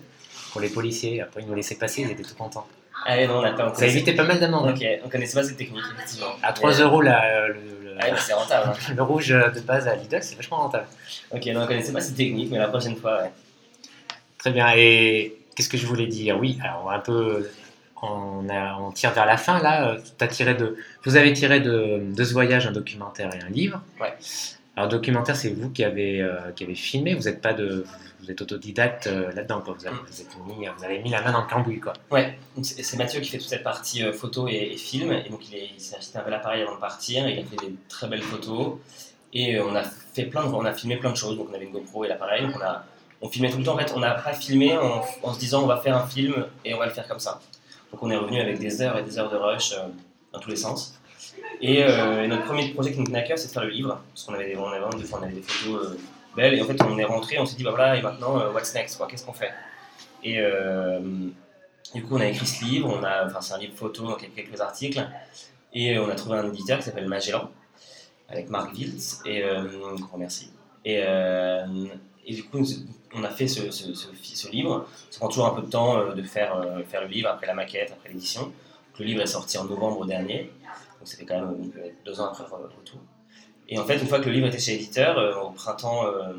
pour 0.51 0.61
les 0.61 0.69
policiers. 0.69 1.21
Après, 1.21 1.41
ils 1.41 1.47
nous 1.47 1.55
laissaient 1.55 1.75
passer, 1.75 2.01
ils 2.01 2.11
étaient 2.11 2.23
tout 2.23 2.35
contents. 2.35 2.67
Ah 3.05 3.25
non, 3.27 3.39
on 3.39 3.43
a 3.43 3.51
pas, 3.51 3.73
Ça 3.75 3.87
évitait 3.87 4.13
pas 4.13 4.23
mal 4.23 4.39
d'amendes. 4.39 4.69
Ok, 4.69 4.85
on 5.03 5.09
connaissait 5.09 5.37
pas 5.37 5.43
cette 5.43 5.57
technique, 5.57 5.83
effectivement. 5.95 6.31
À 6.41 6.53
3 6.53 6.71
euros 6.79 7.01
la, 7.01 7.49
le, 7.49 7.75
ah 7.99 8.17
c'est 8.17 8.33
rentable. 8.33 8.71
Hein. 8.71 8.93
le 8.95 9.03
rouge 9.03 9.29
de 9.29 9.59
base 9.61 9.87
à 9.87 9.95
Lidl, 9.95 10.21
c'est 10.21 10.35
vachement 10.35 10.57
rentable. 10.57 10.87
Ok, 11.31 11.45
non, 11.47 11.63
on 11.63 11.67
connaissait 11.67 11.93
pas 11.93 12.01
cette 12.01 12.15
technique, 12.15 12.51
mais 12.51 12.57
la 12.57 12.67
prochaine 12.67 12.95
fois, 12.95 13.21
ouais. 13.21 13.31
Très 14.37 14.51
bien. 14.51 14.71
Et 14.75 15.37
qu'est-ce 15.55 15.69
que 15.69 15.77
je 15.77 15.85
voulais 15.85 16.07
dire? 16.07 16.37
Oui, 16.39 16.59
alors 16.63 16.81
on 16.83 16.89
va 16.89 16.95
un 16.95 16.99
peu. 16.99 17.49
On, 18.11 18.49
a, 18.49 18.77
on, 18.79 18.91
tire 18.91 19.11
vers 19.11 19.25
la 19.25 19.37
fin 19.37 19.61
là. 19.61 19.97
As 20.19 20.27
tiré 20.27 20.53
de, 20.53 20.77
vous 21.03 21.15
avez 21.15 21.33
tiré 21.33 21.59
de, 21.59 22.01
de, 22.13 22.23
ce 22.23 22.33
voyage 22.33 22.67
un 22.67 22.71
documentaire 22.71 23.33
et 23.33 23.41
un 23.41 23.49
livre. 23.49 23.81
Ouais. 23.99 24.13
Alors 24.75 24.89
documentaire, 24.89 25.35
c'est 25.35 25.49
vous 25.49 25.69
qui 25.69 25.83
avez, 25.83 26.21
euh, 26.21 26.51
qui 26.55 26.63
avez 26.65 26.75
filmé. 26.75 27.13
Vous 27.13 27.23
n'êtes 27.23 27.41
pas 27.41 27.53
de, 27.53 27.85
vous 28.19 28.29
êtes 28.29 28.41
autodidacte 28.41 29.07
euh, 29.07 29.31
là-dedans. 29.31 29.63
Vous, 29.65 29.87
avez, 29.87 29.95
vous, 30.37 30.53
mis, 30.53 30.67
vous 30.67 30.83
avez 30.83 30.99
mis 30.99 31.09
la 31.09 31.21
main 31.21 31.31
dans 31.31 31.41
le 31.41 31.47
cambouis 31.47 31.79
quoi. 31.79 31.93
Ouais. 32.11 32.37
C'est 32.61 32.97
Mathieu 32.97 33.21
qui 33.21 33.29
fait 33.29 33.37
toute 33.37 33.47
cette 33.47 33.63
partie 33.63 34.03
euh, 34.03 34.11
photo 34.11 34.47
et, 34.47 34.75
film. 34.75 35.11
Et 35.13 35.29
donc 35.29 35.41
il 35.49 35.79
s'est 35.79 35.95
acheté 35.95 36.17
un 36.17 36.23
bel 36.23 36.33
appareil 36.33 36.61
avant 36.61 36.75
de 36.75 36.79
partir. 36.79 37.27
Il 37.27 37.39
a 37.39 37.43
fait 37.43 37.67
des 37.67 37.73
très 37.87 38.07
belles 38.07 38.21
photos. 38.21 38.77
Et 39.31 39.59
on 39.59 39.75
a 39.75 39.83
fait 39.83 40.25
plein 40.25 40.43
de, 40.45 40.47
on 40.47 40.65
a 40.65 40.73
filmé 40.73 40.97
plein 40.97 41.11
de 41.11 41.17
choses. 41.17 41.37
Donc 41.37 41.47
on 41.51 41.53
avait 41.53 41.65
une 41.65 41.71
GoPro 41.71 42.03
et 42.03 42.09
l'appareil. 42.09 42.45
On 42.53 42.61
a, 42.61 42.83
on 43.21 43.29
filmait 43.29 43.49
tout 43.49 43.57
le 43.57 43.63
temps. 43.63 43.75
En 43.75 43.77
fait, 43.77 43.93
on 43.95 43.99
n'a 43.99 44.15
pas 44.15 44.33
filmé 44.33 44.77
en, 44.77 45.03
en, 45.23 45.33
se 45.33 45.39
disant 45.39 45.63
on 45.63 45.67
va 45.67 45.77
faire 45.77 45.95
un 45.95 46.07
film 46.07 46.47
et 46.65 46.73
on 46.73 46.79
va 46.79 46.85
le 46.85 46.91
faire 46.91 47.07
comme 47.07 47.19
ça. 47.19 47.39
Donc 47.95 48.03
on 48.03 48.11
est 48.11 48.17
revenu 48.17 48.41
avec 48.41 48.59
des 48.59 48.81
heures 48.81 48.97
et 48.97 49.03
des 49.03 49.17
heures 49.17 49.31
de 49.31 49.37
rush 49.37 49.73
dans 50.33 50.39
tous 50.41 50.49
les 50.49 50.57
sens. 50.57 50.99
Euh, 51.63 52.23
et, 52.23 52.27
notre 52.27 52.43
premier 52.43 52.67
projet 52.73 52.93
à 53.13 53.21
cœur, 53.21 53.37
c'est 53.37 53.47
de 53.47 53.53
faire 53.53 53.63
le 53.63 53.69
livre. 53.69 54.01
Parce 54.11 54.25
qu'on 54.25 54.33
avait, 54.33 54.53
on 54.57 54.67
avait, 54.67 54.83
on 54.83 55.23
avait 55.23 55.31
des 55.31 55.41
photos 55.41 55.93
euh, 55.93 55.97
belles. 56.35 56.55
Et 56.55 56.61
en 56.61 56.65
fait, 56.65 56.77
on 56.83 56.97
est 56.97 57.05
rentré, 57.05 57.39
on 57.39 57.45
s'est 57.45 57.55
dit, 57.55 57.63
bah 57.63 57.69
voilà, 57.69 57.95
et 57.95 58.01
maintenant, 58.01 58.37
euh, 58.37 58.51
what's 58.51 58.73
next 58.73 59.01
Qu'est-ce 59.07 59.25
qu'on 59.25 59.31
fait? 59.31 59.53
Et 60.25 60.41
du 61.93 62.03
coup, 62.03 62.17
on 62.17 62.19
a 62.19 62.27
écrit 62.27 62.45
ce 62.45 62.65
livre. 62.65 62.99
C'est 63.39 63.53
un 63.53 63.59
livre 63.59 63.77
photo, 63.77 64.07
donc 64.07 64.17
il 64.23 64.27
y 64.27 64.31
a 64.41 64.43
quelques 64.43 64.59
articles. 64.59 65.07
Et 65.71 65.97
on 65.97 66.09
a 66.09 66.15
trouvé 66.15 66.37
un 66.37 66.49
éditeur 66.49 66.79
qui 66.79 66.83
s'appelle 66.83 67.07
Magellan, 67.07 67.49
avec 68.27 68.49
Marc 68.49 68.73
Wiltz, 68.73 69.21
et 69.25 69.41
qu'on 69.41 70.13
remercie. 70.13 70.51
Et, 70.83 71.01
et, 72.25 72.33
du 72.33 72.43
on 73.15 73.23
a 73.23 73.29
fait 73.29 73.47
ce, 73.47 73.71
ce, 73.71 74.51
livre. 74.51 74.85
Ça 75.09 75.19
prend 75.19 75.29
toujours 75.29 75.47
un 75.47 75.55
peu 75.55 75.61
de 75.61 75.69
temps 75.69 76.13
de 76.13 76.21
faire, 76.23 76.63
faire 76.87 77.01
le 77.01 77.07
livre, 77.07 77.29
après 77.29 77.47
la 77.47 77.53
maquette, 77.53 77.91
après 77.91 78.09
l'édition. 78.09 78.51
Le 78.99 79.05
livre 79.05 79.21
est 79.21 79.27
sorti 79.27 79.57
en 79.57 79.65
novembre 79.65 80.05
dernier 80.05 80.51
donc 81.05 81.07
c'était 81.11 81.25
quand 81.25 81.39
même 81.39 81.71
deux 82.03 82.19
ans 82.19 82.31
après 82.31 82.43
le 82.43 82.65
retour. 82.65 82.99
Et 83.69 83.77
en 83.77 83.85
fait, 83.85 83.97
une 83.99 84.07
fois 84.07 84.19
que 84.19 84.25
le 84.25 84.31
livre 84.31 84.47
était 84.47 84.59
chez 84.59 84.71
l'éditeur, 84.71 85.17
euh, 85.19 85.35
au 85.35 85.51
printemps, 85.51 86.05
euh, 86.05 86.33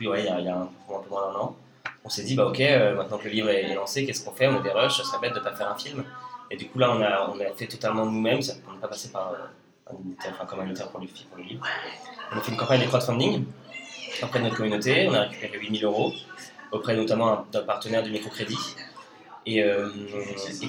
il, 0.00 0.06
y 0.06 0.28
a, 0.28 0.38
il 0.38 0.46
y 0.46 0.48
a 0.48 0.56
un, 0.56 0.68
peu 0.86 1.10
moins 1.10 1.32
d'un 1.32 1.38
an, 1.40 1.56
on 2.04 2.08
s'est 2.08 2.22
dit, 2.22 2.36
bah 2.36 2.46
ok, 2.46 2.60
euh, 2.60 2.94
maintenant 2.94 3.18
que 3.18 3.24
le 3.24 3.30
livre 3.30 3.48
est 3.48 3.74
lancé, 3.74 4.06
qu'est-ce 4.06 4.24
qu'on 4.24 4.32
fait? 4.32 4.46
On 4.46 4.58
a 4.58 4.60
des 4.60 4.70
rushs, 4.70 4.98
ça 4.98 5.04
serait 5.04 5.20
bête 5.20 5.34
de 5.34 5.40
ne 5.40 5.44
pas 5.44 5.54
faire 5.56 5.70
un 5.70 5.76
film. 5.76 6.04
Et 6.52 6.56
du 6.56 6.68
coup, 6.68 6.78
là, 6.78 6.92
on 6.92 7.02
a, 7.02 7.30
on 7.34 7.40
a 7.40 7.52
fait 7.56 7.66
totalement 7.66 8.06
nous-mêmes, 8.06 8.40
on 8.68 8.74
n'est 8.74 8.80
pas 8.80 8.88
passé 8.88 9.10
par 9.10 9.32
un 9.90 9.94
éditeur, 10.06 10.32
enfin, 10.34 10.46
comme 10.46 10.60
un 10.60 10.66
éditeur 10.66 10.90
pour 10.90 11.00
le, 11.00 11.06
pour 11.06 11.38
le 11.38 11.42
livre. 11.42 11.66
On 12.32 12.36
a 12.36 12.40
fait 12.40 12.52
une 12.52 12.58
campagne 12.58 12.82
de 12.82 12.86
crowdfunding 12.86 13.44
auprès 14.24 14.38
de 14.38 14.44
notre 14.44 14.56
communauté, 14.56 15.06
on 15.08 15.14
a 15.14 15.22
récupéré 15.22 15.58
8000 15.58 15.84
euros 15.84 16.12
auprès 16.72 16.96
notamment 16.96 17.46
d'un 17.52 17.62
partenaire 17.62 18.02
du 18.02 18.10
microcrédit 18.10 18.58
et, 19.46 19.62
euh, 19.62 19.88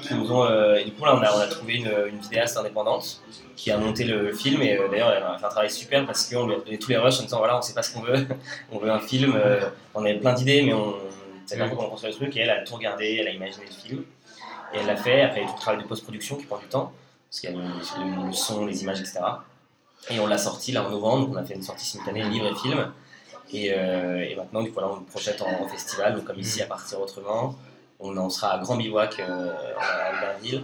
qui 0.02 0.14
nous 0.14 0.32
ont. 0.32 0.46
Euh, 0.46 0.76
et 0.76 0.86
du 0.86 0.92
coup, 0.92 1.06
là, 1.06 1.16
on 1.16 1.40
a, 1.40 1.48
trouvé 1.48 1.76
une, 1.76 2.20
vidéaste 2.20 2.58
indépendante 2.58 3.22
qui 3.56 3.72
a 3.72 3.78
monté 3.78 4.04
le 4.04 4.34
film. 4.34 4.62
Et 4.62 4.78
euh, 4.78 4.88
d'ailleurs, 4.90 5.12
elle 5.12 5.24
a 5.24 5.38
fait 5.38 5.46
un 5.46 5.50
travail 5.50 5.72
super 5.72 6.06
parce 6.06 6.30
qu'on 6.30 6.48
lui 6.48 6.56
a 6.56 6.60
donné 6.60 6.78
tous 6.78 6.90
les 6.90 6.98
rushs 6.98 7.20
en 7.20 7.24
disant 7.24 7.40
voilà, 7.40 7.58
on 7.58 7.62
sait 7.62 7.74
pas 7.74 7.84
ce 7.84 7.94
qu'on 7.94 8.02
veut, 8.02 8.28
on 8.72 8.78
veut 8.78 8.92
un 8.92 9.00
film. 9.00 9.40
on 9.94 10.04
avait 10.04 10.20
plein 10.20 10.34
d'idées, 10.34 10.62
mais 10.64 10.74
on 10.74 10.96
savait 11.46 11.64
pas 11.64 11.70
comment 11.70 11.90
construire 11.90 12.14
le 12.14 12.20
truc. 12.20 12.38
Et 12.38 12.42
elle 12.42 12.50
a 12.50 12.64
tout 12.64 12.76
regardé, 12.76 13.18
elle 13.20 13.28
a 13.28 13.32
imaginé 13.32 13.66
le 13.66 13.72
film. 13.72 14.04
Et 14.74 14.80
elle 14.80 14.88
l'a 14.88 14.98
fait. 14.98 15.22
Après, 15.22 15.40
il 15.40 15.44
y 15.44 15.46
a 15.46 15.50
tout 15.50 15.56
le 15.56 15.62
travail 15.62 15.82
de 15.82 15.88
post-production 15.88 16.36
qui 16.36 16.46
prend 16.46 16.58
du 16.58 16.68
temps 16.68 16.92
parce 17.30 17.40
qu'il 17.40 17.50
y 17.50 17.54
a 17.54 18.26
le, 18.26 18.34
son, 18.34 18.66
les 18.66 18.84
images, 18.84 19.00
etc. 19.00 19.20
Et 20.10 20.20
on 20.20 20.28
l'a 20.28 20.38
sorti 20.38 20.72
là 20.72 20.86
en 20.86 20.90
novembre. 20.90 21.30
On 21.32 21.36
a 21.36 21.44
fait 21.44 21.56
une 21.56 21.64
sortie 21.64 21.86
simultanée, 21.86 22.24
livre 22.24 22.48
et 22.48 22.56
film. 22.56 22.92
Et, 23.54 23.68
et 23.68 24.36
maintenant, 24.36 24.62
du 24.64 24.72
coup, 24.72 24.80
là, 24.80 24.90
on 24.92 24.98
le 24.98 25.06
projette 25.06 25.42
en, 25.42 25.68
festival, 25.68 26.16
donc 26.16 26.26
comme 26.26 26.40
ici 26.40 26.62
à 26.62 26.66
partir 26.66 27.00
autrement 27.00 27.56
on 28.00 28.16
en 28.18 28.30
sera 28.30 28.54
à 28.54 28.58
Grand 28.60 28.76
Bivouac 28.76 29.20
euh, 29.20 29.54
à 29.80 30.16
Albertville. 30.16 30.64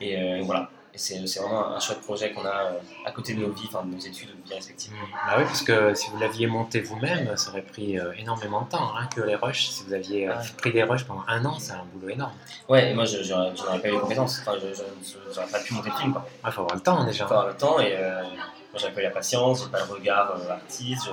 Et 0.00 0.16
euh, 0.18 0.42
voilà. 0.44 0.68
Et 0.92 0.98
c'est 0.98 1.18
vraiment 1.40 1.74
un 1.74 1.80
chouette 1.80 2.02
projet 2.02 2.30
qu'on 2.30 2.44
a 2.44 2.66
euh, 2.66 2.78
à 3.04 3.10
côté 3.10 3.34
de 3.34 3.40
nos 3.40 3.50
vies, 3.50 3.64
enfin 3.66 3.84
de 3.84 3.92
nos 3.92 3.98
études, 3.98 4.28
de 4.28 4.48
vies 4.48 4.54
respectives. 4.54 4.92
Mmh. 4.92 5.26
Bah 5.26 5.34
oui, 5.38 5.44
parce 5.44 5.62
que 5.62 5.92
si 5.94 6.08
vous 6.10 6.18
l'aviez 6.18 6.46
monté 6.46 6.80
vous-même, 6.82 7.36
ça 7.36 7.50
aurait 7.50 7.62
pris 7.62 7.98
énormément 8.16 8.62
de 8.62 8.68
temps, 8.68 8.96
hein, 8.96 9.08
que 9.14 9.20
les 9.20 9.34
rushs. 9.34 9.70
Si 9.70 9.84
vous 9.84 9.92
aviez 9.92 10.30
pris 10.56 10.72
des 10.72 10.84
rushs 10.84 11.04
pendant 11.04 11.24
un 11.26 11.44
an, 11.44 11.58
c'est 11.58 11.72
un 11.72 11.84
boulot 11.92 12.10
énorme. 12.10 12.34
Ouais, 12.68 12.90
et 12.90 12.94
moi, 12.94 13.06
je 13.06 13.28
n'aurais 13.28 13.80
pas 13.80 13.88
eu 13.88 13.92
les 13.92 13.98
compétences. 13.98 14.40
Enfin, 14.40 14.56
je 14.60 15.34
n'aurais 15.34 15.50
pas 15.50 15.58
pu 15.58 15.74
monter 15.74 15.90
le 15.90 15.96
film. 15.96 16.14
Il 16.46 16.52
faut 16.52 16.60
avoir 16.60 16.76
le 16.76 16.80
temps 16.80 17.04
déjà. 17.04 17.24
Il 17.24 17.26
faut 17.26 17.34
avoir 17.34 17.48
le 17.48 17.56
temps, 17.56 17.80
et 17.80 17.96
moi, 17.96 18.76
j'avais 18.76 18.94
pas 18.94 19.00
eu 19.00 19.04
la 19.04 19.10
patience, 19.10 19.64
j'ai 19.64 19.70
pas 19.70 19.84
le 19.84 19.92
regard 19.92 20.36
artiste. 20.48 21.08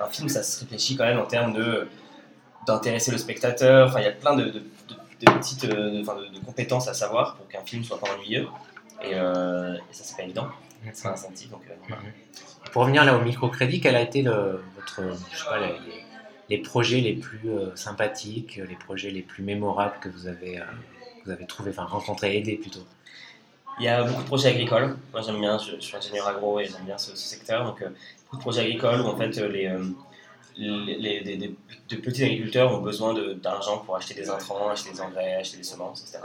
Un 0.00 0.08
film, 0.08 0.28
ça 0.28 0.42
se 0.42 0.60
réfléchit 0.60 0.96
quand 0.96 1.04
même 1.04 1.18
en 1.18 1.26
termes 1.26 1.52
de 1.52 1.88
d'intéresser 2.68 3.10
le 3.10 3.18
spectateur. 3.18 3.88
Enfin, 3.88 4.00
il 4.00 4.04
y 4.04 4.08
a 4.08 4.12
plein 4.12 4.36
de, 4.36 4.44
de, 4.44 4.62
de 5.20 5.32
petites 5.32 5.64
euh, 5.64 6.02
de, 6.02 6.44
compétences 6.44 6.88
à 6.88 6.94
savoir 6.94 7.36
pour 7.36 7.48
qu'un 7.48 7.64
film 7.64 7.82
soit 7.82 7.98
pas 7.98 8.08
ennuyeux. 8.14 8.46
Et, 9.02 9.14
euh, 9.14 9.74
et 9.74 9.94
ça, 9.94 10.04
c'est 10.04 10.16
pas 10.16 10.24
évident. 10.24 10.48
C'est 10.92 11.08
un 11.08 11.12
incentive. 11.12 11.50
Donc, 11.50 11.62
euh. 11.68 11.94
Pour 12.72 12.82
revenir 12.82 13.04
là 13.04 13.16
au 13.16 13.22
microcrédit, 13.22 13.80
quel 13.80 13.96
a 13.96 14.02
été 14.02 14.22
le, 14.22 14.62
votre, 14.76 15.00
je 15.30 15.36
sais 15.36 15.44
pas, 15.44 15.58
les, 16.48 16.58
projets 16.58 17.00
les 17.00 17.14
plus 17.14 17.48
sympathiques, 17.74 18.56
les 18.56 18.76
projets 18.76 19.10
les 19.10 19.22
plus 19.22 19.42
mémorables 19.42 19.98
que 20.00 20.08
vous 20.08 20.26
avez, 20.26 20.60
vous 21.24 21.30
avez 21.30 21.46
trouvé, 21.46 21.70
enfin 21.70 21.84
rencontré, 21.84 22.36
aidé 22.36 22.56
plutôt? 22.56 22.86
Il 23.80 23.84
y 23.84 23.88
a 23.88 24.02
beaucoup 24.02 24.22
de 24.22 24.26
projets 24.26 24.48
agricoles. 24.50 24.96
Moi, 25.12 25.22
j'aime 25.22 25.40
bien, 25.40 25.58
je, 25.58 25.80
suis 25.80 25.96
ingénieur 25.96 26.28
agro 26.28 26.60
et 26.60 26.66
j'aime 26.66 26.84
bien 26.84 26.98
ce, 26.98 27.14
secteur. 27.16 27.64
Donc, 27.64 27.82
de 27.82 27.92
projets 28.36 28.60
agricoles 28.60 29.00
où 29.00 29.06
en 29.06 29.16
fait 29.16 29.36
les 29.36 29.72
les, 30.58 31.20
les, 31.20 31.54
de 31.88 31.96
petits 31.96 32.24
agriculteurs 32.24 32.72
ont 32.72 32.80
besoin 32.80 33.14
d'argent 33.34 33.78
pour 33.78 33.96
acheter 33.96 34.14
des 34.14 34.28
intrants, 34.28 34.68
acheter 34.68 34.90
des 34.90 35.00
engrais, 35.00 35.34
acheter 35.34 35.56
des 35.56 35.62
semences, 35.62 36.02
etc. 36.02 36.18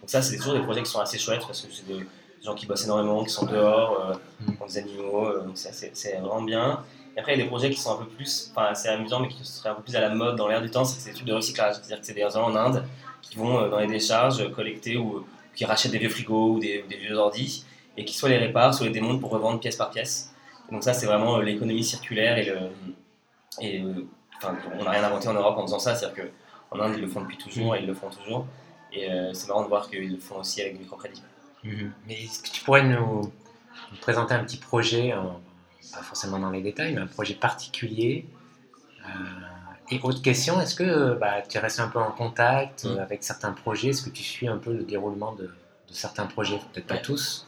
Donc 0.00 0.10
ça, 0.10 0.22
c'est 0.22 0.36
toujours 0.36 0.54
des 0.54 0.60
projets 0.60 0.82
qui 0.82 0.90
sont 0.90 1.00
assez 1.00 1.18
chouettes 1.18 1.46
parce 1.46 1.60
que 1.60 1.72
c'est 1.72 1.86
des 1.86 2.04
gens 2.42 2.54
qui 2.54 2.66
bossent 2.66 2.84
énormément, 2.84 3.22
qui 3.22 3.30
sont 3.30 3.46
dehors, 3.46 4.00
euh, 4.00 4.14
mm. 4.46 4.66
des 4.66 4.78
animaux, 4.78 5.26
euh, 5.26 5.44
donc 5.44 5.56
c'est 5.56 6.16
vraiment 6.16 6.42
bien. 6.42 6.82
Et 7.16 7.20
après, 7.20 7.34
il 7.34 7.38
y 7.38 7.40
a 7.40 7.44
des 7.44 7.48
projets 7.48 7.70
qui 7.70 7.80
sont 7.80 7.92
un 7.92 8.02
peu 8.02 8.06
plus, 8.06 8.50
enfin 8.50 8.74
c'est 8.74 8.88
amusant, 8.88 9.20
mais 9.20 9.28
qui 9.28 9.44
seraient 9.44 9.70
un 9.70 9.74
peu 9.74 9.82
plus 9.82 9.96
à 9.96 10.00
la 10.00 10.14
mode 10.14 10.36
dans 10.36 10.48
l'air 10.48 10.62
du 10.62 10.70
temps, 10.70 10.84
c'est 10.84 11.04
des 11.04 11.10
études 11.10 11.26
de 11.26 11.34
recyclage. 11.34 11.76
C'est-à-dire 11.76 12.00
que 12.00 12.06
c'est 12.06 12.14
des 12.14 12.22
gens 12.22 12.44
en 12.44 12.56
Inde 12.56 12.84
qui 13.22 13.36
vont 13.36 13.60
euh, 13.60 13.68
dans 13.68 13.78
les 13.78 13.86
décharges 13.86 14.50
collecter 14.52 14.96
ou 14.96 15.24
qui 15.54 15.64
rachètent 15.64 15.92
des 15.92 15.98
vieux 15.98 16.08
frigos 16.08 16.54
ou 16.54 16.58
des, 16.58 16.84
des 16.88 16.96
vieux 16.96 17.16
ordis 17.16 17.64
et 17.96 18.04
qui 18.04 18.14
soit 18.14 18.28
les 18.28 18.38
réparent, 18.38 18.72
soit 18.74 18.86
les 18.86 18.92
démontent 18.92 19.20
pour 19.20 19.30
revendre 19.30 19.60
pièce 19.60 19.76
par 19.76 19.90
pièce. 19.90 20.29
Donc 20.70 20.84
ça, 20.84 20.94
c'est 20.94 21.06
vraiment 21.06 21.38
l'économie 21.38 21.84
circulaire 21.84 22.38
et 22.38 22.44
le, 22.44 22.56
et 23.60 23.82
enfin, 24.36 24.56
on 24.78 24.84
n'a 24.84 24.90
rien 24.90 25.04
inventé 25.04 25.28
en 25.28 25.34
Europe 25.34 25.58
en 25.58 25.62
faisant 25.62 25.78
ça, 25.78 25.94
c'est-à-dire 25.94 26.24
qu'en 26.70 26.80
Inde, 26.80 26.94
ils 26.96 27.00
le 27.00 27.08
font 27.08 27.20
depuis 27.20 27.38
toujours 27.38 27.74
et 27.74 27.80
ils 27.80 27.86
le 27.86 27.94
font 27.94 28.10
toujours. 28.10 28.46
Et 28.92 29.10
euh, 29.10 29.32
c'est 29.32 29.48
marrant 29.48 29.62
de 29.62 29.68
voir 29.68 29.88
qu'ils 29.88 30.12
le 30.12 30.18
font 30.18 30.36
aussi 30.36 30.60
avec 30.60 30.74
du 30.74 30.80
microcrédit. 30.80 31.22
Mhm. 31.64 31.92
Mais 32.06 32.24
est-ce 32.24 32.42
que 32.42 32.50
tu 32.50 32.64
pourrais 32.64 32.84
nous, 32.84 33.32
présenter 34.00 34.34
un 34.34 34.44
petit 34.44 34.56
projet, 34.56 35.12
pas 35.92 36.02
forcément 36.02 36.38
dans 36.38 36.50
les 36.50 36.62
détails, 36.62 36.94
mais 36.94 37.00
un 37.00 37.06
projet 37.06 37.34
particulier 37.34 38.26
euh, 39.04 39.10
Et 39.90 40.00
autre 40.02 40.22
question, 40.22 40.60
est-ce 40.60 40.74
que 40.74 41.14
bah, 41.14 41.42
tu 41.42 41.58
restes 41.58 41.80
un 41.80 41.88
peu 41.88 41.98
en 41.98 42.12
contact 42.12 42.84
mhm. 42.84 42.98
avec 42.98 43.22
certains 43.22 43.52
projets? 43.52 43.88
Est-ce 43.88 44.02
que 44.02 44.10
tu 44.10 44.22
suis 44.22 44.48
un 44.48 44.58
peu 44.58 44.72
le 44.72 44.84
déroulement 44.84 45.32
de, 45.32 45.50
certains 45.90 46.26
projets? 46.26 46.60
Peut-être 46.72 46.86
pas 46.86 46.98
tous 46.98 47.46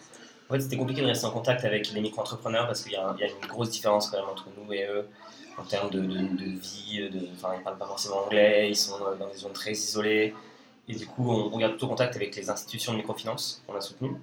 En 0.52 0.56
fait, 0.56 0.60
c'était 0.60 0.76
compliqué 0.76 1.00
de 1.00 1.06
rester 1.06 1.24
en 1.24 1.30
contact 1.30 1.64
avec 1.64 1.90
les 1.94 2.00
micro-entrepreneurs 2.02 2.66
parce 2.66 2.82
qu'il 2.82 2.92
y, 2.92 2.96
a 2.96 3.16
une 3.42 3.48
grosse 3.48 3.70
différence 3.70 4.10
quand 4.10 4.18
même 4.18 4.28
entre 4.28 4.48
nous 4.54 4.70
et 4.70 4.84
eux 4.84 5.08
en 5.56 5.62
termes 5.62 5.88
de, 5.88 5.98
vie. 5.98 7.08
De, 7.10 7.26
enfin, 7.34 7.54
ils 7.56 7.62
parlent 7.62 7.78
pas 7.78 7.86
forcément 7.86 8.26
anglais, 8.26 8.68
ils 8.68 8.76
sont 8.76 8.98
dans 9.18 9.28
des 9.28 9.38
zones 9.38 9.54
très 9.54 9.72
isolées. 9.72 10.34
Et 10.88 10.94
du 10.94 11.06
coup, 11.06 11.32
on, 11.32 11.56
garde 11.56 11.72
plutôt 11.72 11.88
contact 11.88 12.16
avec 12.16 12.36
les 12.36 12.50
institutions 12.50 12.92
de 12.92 12.98
microfinance 12.98 13.62
qu'on 13.66 13.74
a 13.74 13.80
soutenues 13.80 14.14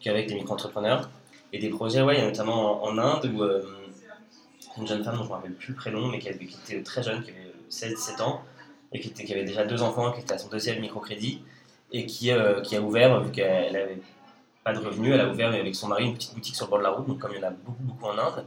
qu'avec 0.00 0.28
les 0.28 0.34
micro-entrepreneurs. 0.34 1.08
Et 1.54 1.58
des 1.58 1.70
projets, 1.70 2.02
ouais, 2.02 2.16
il 2.16 2.18
y 2.18 2.22
a 2.22 2.26
notamment 2.26 2.84
en, 2.84 2.98
Inde 2.98 3.32
où 3.34 3.42
euh, 3.42 3.62
une 4.76 4.86
jeune 4.86 5.02
femme 5.02 5.16
dont 5.16 5.22
je 5.22 5.28
ne 5.28 5.30
me 5.30 5.34
rappelle 5.34 5.54
plus 5.54 5.72
le 5.72 5.78
prénom, 5.78 6.08
mais 6.08 6.18
qui, 6.18 6.28
avait, 6.28 6.44
était 6.44 6.82
très 6.82 7.02
jeune, 7.02 7.22
qui 7.22 7.30
avait 7.30 7.54
16-17 7.70 8.20
ans, 8.20 8.42
et 8.92 9.00
qui, 9.00 9.32
avait 9.32 9.44
déjà 9.44 9.64
deux 9.64 9.80
enfants, 9.80 10.12
qui 10.12 10.20
était 10.20 10.34
à 10.34 10.38
son 10.38 10.50
deuxième 10.50 10.82
microcrédit, 10.82 11.40
et 11.90 12.04
qui, 12.04 12.32
euh, 12.32 12.60
a 12.60 12.80
ouvert, 12.80 13.18
vu 13.22 13.30
qu'elle 13.30 13.72
n'avait 13.72 13.98
pas 14.64 14.72
de 14.72 14.78
revenus, 14.78 15.12
elle 15.12 15.20
a 15.20 15.28
ouvert 15.28 15.48
avec 15.48 15.74
son 15.74 15.88
mari 15.88 16.06
une 16.06 16.14
petite 16.14 16.34
boutique 16.34 16.56
sur 16.56 16.64
le 16.66 16.70
bord 16.70 16.78
de 16.78 16.84
la 16.84 16.90
route, 16.90 17.06
donc 17.06 17.18
comme 17.18 17.32
il 17.32 17.40
y 17.40 17.44
en 17.44 17.48
a 17.48 17.50
beaucoup, 17.50 17.82
beaucoup 17.82 18.06
en 18.06 18.18
Inde. 18.18 18.44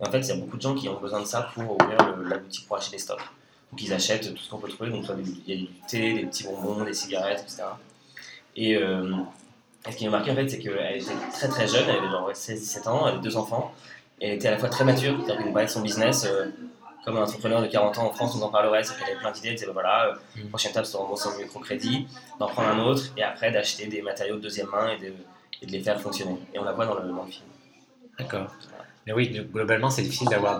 Et 0.00 0.06
en 0.06 0.10
fait, 0.10 0.18
il 0.18 0.28
y 0.28 0.32
a 0.32 0.36
beaucoup 0.36 0.56
de 0.56 0.62
gens 0.62 0.74
qui 0.74 0.88
ont 0.88 0.98
besoin 0.98 1.20
de 1.20 1.26
ça 1.26 1.48
pour 1.54 1.76
ouvrir 1.80 2.16
la 2.28 2.38
boutique 2.38 2.66
pour 2.66 2.76
acheter 2.76 2.96
des 2.96 3.02
stocks. 3.02 3.22
Donc 3.70 3.80
ils 3.82 3.92
achètent 3.92 4.34
tout 4.34 4.42
ce 4.42 4.50
qu'on 4.50 4.58
peut 4.58 4.68
trouver, 4.68 4.90
donc 4.90 5.04
il 5.46 5.48
y 5.48 5.52
a 5.52 5.56
du 5.56 5.68
thé, 5.88 6.14
des 6.14 6.26
petits 6.26 6.44
bonbons, 6.44 6.82
des 6.84 6.92
cigarettes, 6.92 7.40
etc. 7.42 7.62
Et, 8.56 8.76
euh, 8.76 9.14
ce 9.88 9.96
qui 9.96 10.04
m'a 10.06 10.18
marqué 10.18 10.32
en 10.32 10.34
fait, 10.34 10.48
c'est 10.48 10.58
qu'elle 10.58 10.96
était 10.96 11.12
très 11.32 11.48
très 11.48 11.66
jeune, 11.66 11.84
elle 11.88 11.98
avait 11.98 12.10
genre 12.10 12.30
16-17 12.30 12.88
ans, 12.88 13.06
elle 13.06 13.14
avait 13.14 13.22
deux 13.22 13.36
enfants, 13.36 13.72
et 14.20 14.28
elle 14.28 14.34
était 14.34 14.48
à 14.48 14.50
la 14.50 14.58
fois 14.58 14.68
très 14.68 14.84
mature, 14.84 15.14
c'est-à-dire 15.16 15.36
qu'elle 15.36 15.46
nous 15.46 15.52
parlait 15.52 15.68
de 15.68 15.72
son 15.72 15.80
business. 15.80 16.26
Euh, 16.26 16.46
comme 17.02 17.16
un 17.16 17.22
entrepreneur 17.22 17.62
de 17.62 17.66
40 17.66 17.96
ans 17.96 18.06
en 18.08 18.12
France 18.12 18.36
nous 18.36 18.42
en 18.42 18.50
parlerait, 18.50 18.84
c'est 18.84 18.94
qu'elle 18.98 19.12
avait 19.12 19.20
plein 19.20 19.30
d'idées, 19.30 19.48
elle 19.48 19.54
disait 19.54 19.66
bah 19.66 19.72
voilà, 19.72 20.08
euh, 20.08 20.42
mm. 20.42 20.48
prochaine 20.48 20.72
étape 20.72 20.84
c'est 20.84 20.92
de 20.92 20.98
rembourser 20.98 21.28
un 21.30 21.38
microcrédit, 21.38 22.06
d'en 22.38 22.46
prendre 22.48 22.68
un 22.68 22.80
autre, 22.80 23.04
et 23.16 23.22
après 23.22 23.50
d'acheter 23.52 23.86
des 23.86 24.02
matériaux 24.02 24.36
de 24.36 24.42
deuxième 24.42 24.68
main 24.68 24.90
et 24.90 24.98
de, 24.98 25.14
et 25.62 25.66
de 25.66 25.72
les 25.72 25.80
faire 25.80 26.00
fonctionner. 26.00 26.36
Et 26.54 26.58
on 26.58 26.64
la 26.64 26.72
voit 26.72 26.86
dans 26.86 26.94
le, 26.94 27.08
dans 27.08 27.24
le 27.24 27.30
film. 27.30 27.46
D'accord. 28.18 28.54
Mais 29.06 29.12
oui, 29.12 29.28
globalement, 29.52 29.90
c'est 29.90 30.02
difficile 30.02 30.28
d'avoir 30.28 30.58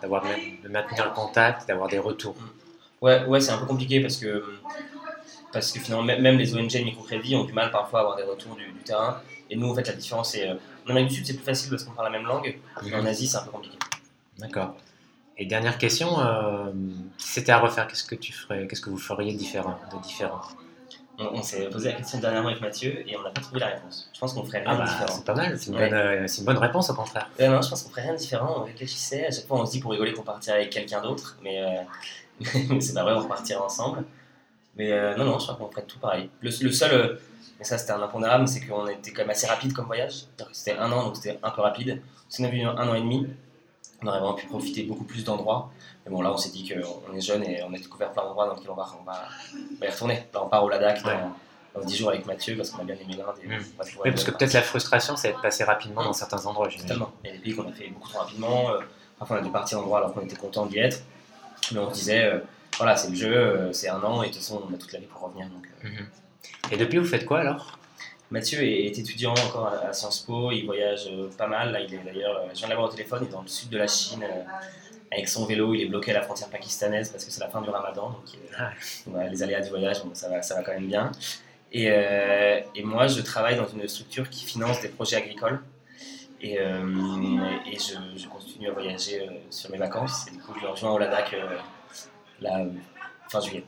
d'avoir 0.00 0.22
de 0.22 0.68
maintenir 0.68 1.06
le 1.06 1.12
contact, 1.12 1.66
d'avoir 1.66 1.88
des 1.88 1.98
retours. 1.98 2.36
Mm. 2.36 3.04
Ouais, 3.04 3.24
ouais, 3.26 3.40
c'est 3.40 3.52
un 3.52 3.58
peu 3.58 3.66
compliqué 3.66 4.00
parce 4.00 4.16
que 4.16 4.44
parce 5.52 5.72
que 5.72 5.80
finalement 5.80 6.04
même 6.04 6.36
les 6.36 6.54
ONG 6.54 6.74
microcrédit 6.84 7.34
ont 7.36 7.44
du 7.44 7.52
mal 7.52 7.70
parfois 7.70 8.00
à 8.00 8.02
avoir 8.02 8.16
des 8.16 8.24
retours 8.24 8.56
du, 8.56 8.72
terrain. 8.84 9.20
Et 9.50 9.56
nous, 9.56 9.70
en 9.70 9.74
fait, 9.74 9.86
la 9.86 9.94
différence 9.94 10.32
c'est 10.32 10.48
euh, 10.48 10.54
en 10.86 10.90
Amérique 10.90 11.08
du 11.08 11.14
Sud, 11.16 11.26
c'est 11.26 11.34
plus 11.34 11.44
facile 11.44 11.70
parce 11.70 11.84
qu'on 11.84 11.92
parle 11.92 12.12
la 12.12 12.18
même 12.18 12.26
langue. 12.26 12.58
Mais 12.82 12.94
en 12.94 13.06
Asie, 13.06 13.26
c'est 13.26 13.38
un 13.38 13.42
peu 13.42 13.50
compliqué. 13.50 13.78
D'accord. 14.38 14.76
Et 15.38 15.46
dernière 15.46 15.78
question, 15.78 16.20
euh, 16.20 16.72
si 17.16 17.28
c'était 17.28 17.52
à 17.52 17.58
refaire, 17.58 17.86
qu'est-ce 17.86 18.04
que 18.04 18.16
tu 18.16 18.32
ferais, 18.32 18.66
qu'est-ce 18.66 18.80
que 18.80 18.90
vous 18.90 18.98
feriez 18.98 19.32
différent, 19.32 19.78
de 19.94 20.02
différent? 20.02 20.40
On, 21.18 21.42
s'est 21.42 21.68
posé 21.68 21.90
la 21.90 21.96
question 21.96 22.18
dernièrement 22.18 22.48
avec 22.48 22.60
Mathieu 22.60 23.02
et 23.08 23.16
on 23.16 23.22
n'a 23.22 23.30
pas 23.30 23.40
trouvé 23.40 23.60
la 23.60 23.66
réponse. 23.66 24.08
Je 24.14 24.20
pense 24.20 24.34
qu'on 24.34 24.44
ferait 24.44 24.60
rien 24.60 24.76
de 24.76 24.80
ah 24.80 24.84
bah, 24.84 24.90
différent. 24.90 25.12
C'est 25.16 25.24
pas 25.24 25.34
mal, 25.34 25.58
c'est 25.58 25.70
une, 25.70 25.76
euh, 25.76 26.26
une, 26.26 26.44
bonne 26.44 26.58
réponse 26.58 26.90
au 26.90 26.94
contraire. 26.94 27.28
non, 27.40 27.60
je 27.60 27.68
pense 27.68 27.82
qu'on 27.82 27.90
ferait 27.90 28.02
rien 28.02 28.12
de 28.12 28.18
différent. 28.18 28.54
On 28.58 28.64
réfléchissait, 28.64 29.26
à 29.26 29.30
chaque 29.30 29.46
fois 29.46 29.60
on 29.60 29.66
se 29.66 29.72
dit 29.72 29.80
pour 29.80 29.90
rigoler 29.90 30.12
qu'on 30.12 30.22
partirait 30.22 30.58
avec 30.58 30.70
quelqu'un 30.70 31.02
d'autre, 31.02 31.36
mais, 31.42 31.60
euh, 31.60 32.40
c'est 32.80 32.94
pas 32.94 33.02
vrai, 33.02 33.14
on 33.14 33.22
repartirait 33.22 33.60
ensemble. 33.60 34.04
Mais 34.76 34.92
euh, 34.92 35.16
non, 35.16 35.24
non, 35.24 35.38
je 35.38 35.44
crois 35.44 35.56
qu'on 35.56 35.70
ferait 35.70 35.84
tout 35.86 35.98
pareil. 35.98 36.30
Le, 36.40 36.50
seul, 36.50 37.18
et 37.60 37.64
ça 37.64 37.78
c'était 37.78 37.92
un 37.92 38.02
impondérable, 38.02 38.46
c'est 38.46 38.64
qu'on 38.64 38.86
était 38.86 39.10
quand 39.10 39.22
même 39.22 39.30
assez 39.30 39.48
rapide 39.48 39.72
comme 39.72 39.86
voyage. 39.86 40.26
C'était 40.52 40.78
un 40.78 40.90
an, 40.92 41.04
donc 41.04 41.16
c'était 41.16 41.38
un 41.42 41.50
peu 41.50 41.62
rapide. 41.62 42.00
Si 42.28 42.42
on 42.42 42.44
avait 42.44 42.58
eu 42.58 42.64
un 42.64 42.88
an 42.88 42.94
et 42.94 43.00
demi, 43.00 43.26
on 44.02 44.06
aurait 44.06 44.18
vraiment 44.18 44.34
pu 44.34 44.46
profiter 44.46 44.84
beaucoup 44.84 45.04
plus 45.04 45.24
d'endroits. 45.24 45.70
Mais 46.04 46.12
bon, 46.12 46.22
là, 46.22 46.32
on 46.32 46.36
s'est 46.36 46.50
dit 46.50 46.68
qu'on 46.68 47.14
est 47.14 47.20
jeune 47.20 47.44
et 47.44 47.62
on 47.62 47.72
a 47.72 47.76
découvert 47.76 48.12
plein 48.12 48.22
d'endroits 48.22 48.46
dans 48.46 48.54
lesquels 48.54 48.70
on 48.70 48.74
va, 48.74 48.86
on 49.00 49.04
va, 49.04 49.28
y 49.86 49.90
retourner. 49.90 50.26
Là, 50.32 50.44
on 50.44 50.48
part 50.48 50.64
au 50.64 50.68
Ladakh 50.68 51.02
dans, 51.02 51.84
10 51.84 51.96
jours 51.96 52.08
avec 52.08 52.26
Mathieu 52.26 52.56
parce 52.56 52.70
qu'on 52.70 52.82
a 52.82 52.84
bien 52.84 52.96
aimé 52.96 53.14
l'Inde. 53.16 53.36
Mmh. 53.44 53.52
Oui, 54.04 54.10
parce 54.10 54.24
que 54.24 54.30
peut-être 54.32 54.52
la 54.52 54.62
frustration, 54.62 55.16
c'est 55.16 55.32
de 55.32 55.38
passer 55.38 55.64
rapidement 55.64 56.02
dans 56.02 56.12
certains 56.12 56.44
endroits. 56.46 56.68
Totalement. 56.68 57.12
Il 57.22 57.30
y 57.30 57.32
a 57.32 57.36
des 57.36 57.42
pays 57.42 57.54
qu'on 57.54 57.68
a 57.68 57.72
fait 57.72 57.88
beaucoup 57.88 58.08
trop 58.08 58.18
rapidement. 58.20 58.70
Euh, 58.70 58.80
parfois, 59.18 59.36
on 59.36 59.40
a 59.40 59.42
dû 59.42 59.50
partir 59.50 59.78
d'endroits 59.78 59.98
alors 59.98 60.12
qu'on 60.12 60.22
était 60.22 60.36
content 60.36 60.66
d'y 60.66 60.78
être. 60.78 61.02
Mais 61.72 61.78
on 61.78 61.90
se 61.90 61.94
disait, 61.94 62.24
euh, 62.24 62.38
voilà, 62.78 62.96
c'est 62.96 63.10
le 63.10 63.16
jeu, 63.16 63.36
euh, 63.36 63.72
c'est 63.72 63.88
un 63.88 64.02
an 64.02 64.22
et 64.22 64.28
de 64.28 64.32
toute 64.32 64.42
façon, 64.42 64.62
on 64.68 64.74
a 64.74 64.78
toute 64.78 64.92
l'année 64.92 65.06
pour 65.06 65.22
revenir. 65.22 65.46
Donc, 65.48 65.68
mmh. 65.84 66.72
Et 66.72 66.76
depuis, 66.76 66.98
vous 66.98 67.06
faites 67.06 67.26
quoi 67.26 67.40
alors? 67.40 67.78
Mathieu 68.30 68.62
est, 68.62 68.98
étudiant 68.98 69.32
encore 69.32 69.68
à, 69.68 69.92
Sciences 69.92 70.20
Po, 70.20 70.52
il 70.52 70.66
voyage 70.66 71.08
euh, 71.10 71.30
pas 71.36 71.46
mal. 71.46 71.72
Là, 71.72 71.80
il 71.80 71.94
est 71.94 71.98
d'ailleurs, 71.98 72.36
euh, 72.36 72.48
je 72.52 72.58
viens 72.58 72.66
de 72.66 72.72
l'avoir 72.72 72.88
au 72.88 72.92
téléphone, 72.92 73.20
il 73.22 73.28
est 73.28 73.32
dans 73.32 73.42
le 73.42 73.48
sud 73.48 73.70
de 73.70 73.78
la 73.78 73.86
Chine 73.86 74.22
euh, 74.22 74.42
avec 75.10 75.28
son 75.28 75.46
vélo. 75.46 75.74
Il 75.74 75.82
est 75.82 75.86
bloqué 75.86 76.10
à 76.10 76.14
la 76.14 76.22
frontière 76.22 76.50
pakistanaise 76.50 77.10
parce 77.10 77.24
que 77.24 77.30
c'est 77.30 77.40
la 77.40 77.48
fin 77.48 77.62
du 77.62 77.70
ramadan. 77.70 78.10
Donc, 78.10 78.24
ah. 78.58 78.72
les 79.30 79.42
aléas 79.42 79.62
du 79.62 79.70
voyage, 79.70 80.02
ça, 80.12 80.28
va, 80.28 80.42
ça 80.42 80.56
va 80.56 80.62
quand 80.62 80.72
même 80.72 80.86
bien. 80.86 81.10
Et, 81.72 81.86
et, 82.74 82.82
moi, 82.82 83.08
je 83.08 83.20
travaille 83.20 83.56
dans 83.56 83.66
une 83.66 83.86
structure 83.88 84.30
qui 84.30 84.46
finance 84.46 84.80
des 84.80 84.88
projets 84.88 85.16
agricoles. 85.16 85.60
Et, 86.40 86.54
et 86.54 86.58
je, 86.58 88.18
je, 88.18 88.26
continue 88.26 88.68
à 88.68 88.72
voyager 88.72 89.28
sur 89.50 89.70
mes 89.70 89.76
vacances. 89.76 90.26
Et 90.28 90.30
du 90.30 90.38
coup, 90.38 90.54
je 90.58 90.66
rejoins 90.66 90.92
au 90.92 90.98
Ladakh 90.98 91.36
la 92.40 92.64
fin 93.28 93.40
juillet. 93.40 93.64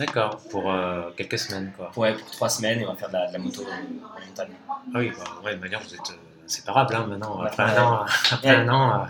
D'accord, 0.00 0.38
pour 0.50 0.72
euh, 0.72 1.10
quelques 1.14 1.38
semaines 1.38 1.72
quoi. 1.76 1.92
Ouais, 1.94 2.14
pour 2.14 2.30
trois 2.30 2.48
semaines 2.48 2.80
et 2.80 2.86
on 2.86 2.94
va 2.94 2.96
faire 2.96 3.10
de 3.10 3.32
la, 3.32 3.38
moto 3.38 3.62
en 3.62 4.26
montagne. 4.26 4.48
Ah 4.66 4.74
oui, 4.94 5.12
bah, 5.14 5.24
ouais, 5.44 5.54
de 5.54 5.60
manière 5.60 5.78
vous 5.80 5.94
êtes 5.94 6.10
euh, 6.10 6.44
inséparables 6.46 6.94
hein, 6.94 7.06
maintenant, 7.06 7.42
après, 7.42 7.64
un 7.64 7.82
an, 7.82 8.06
après 8.30 8.48
un 8.48 8.68
an. 8.70 9.02
Euh, 9.02 9.04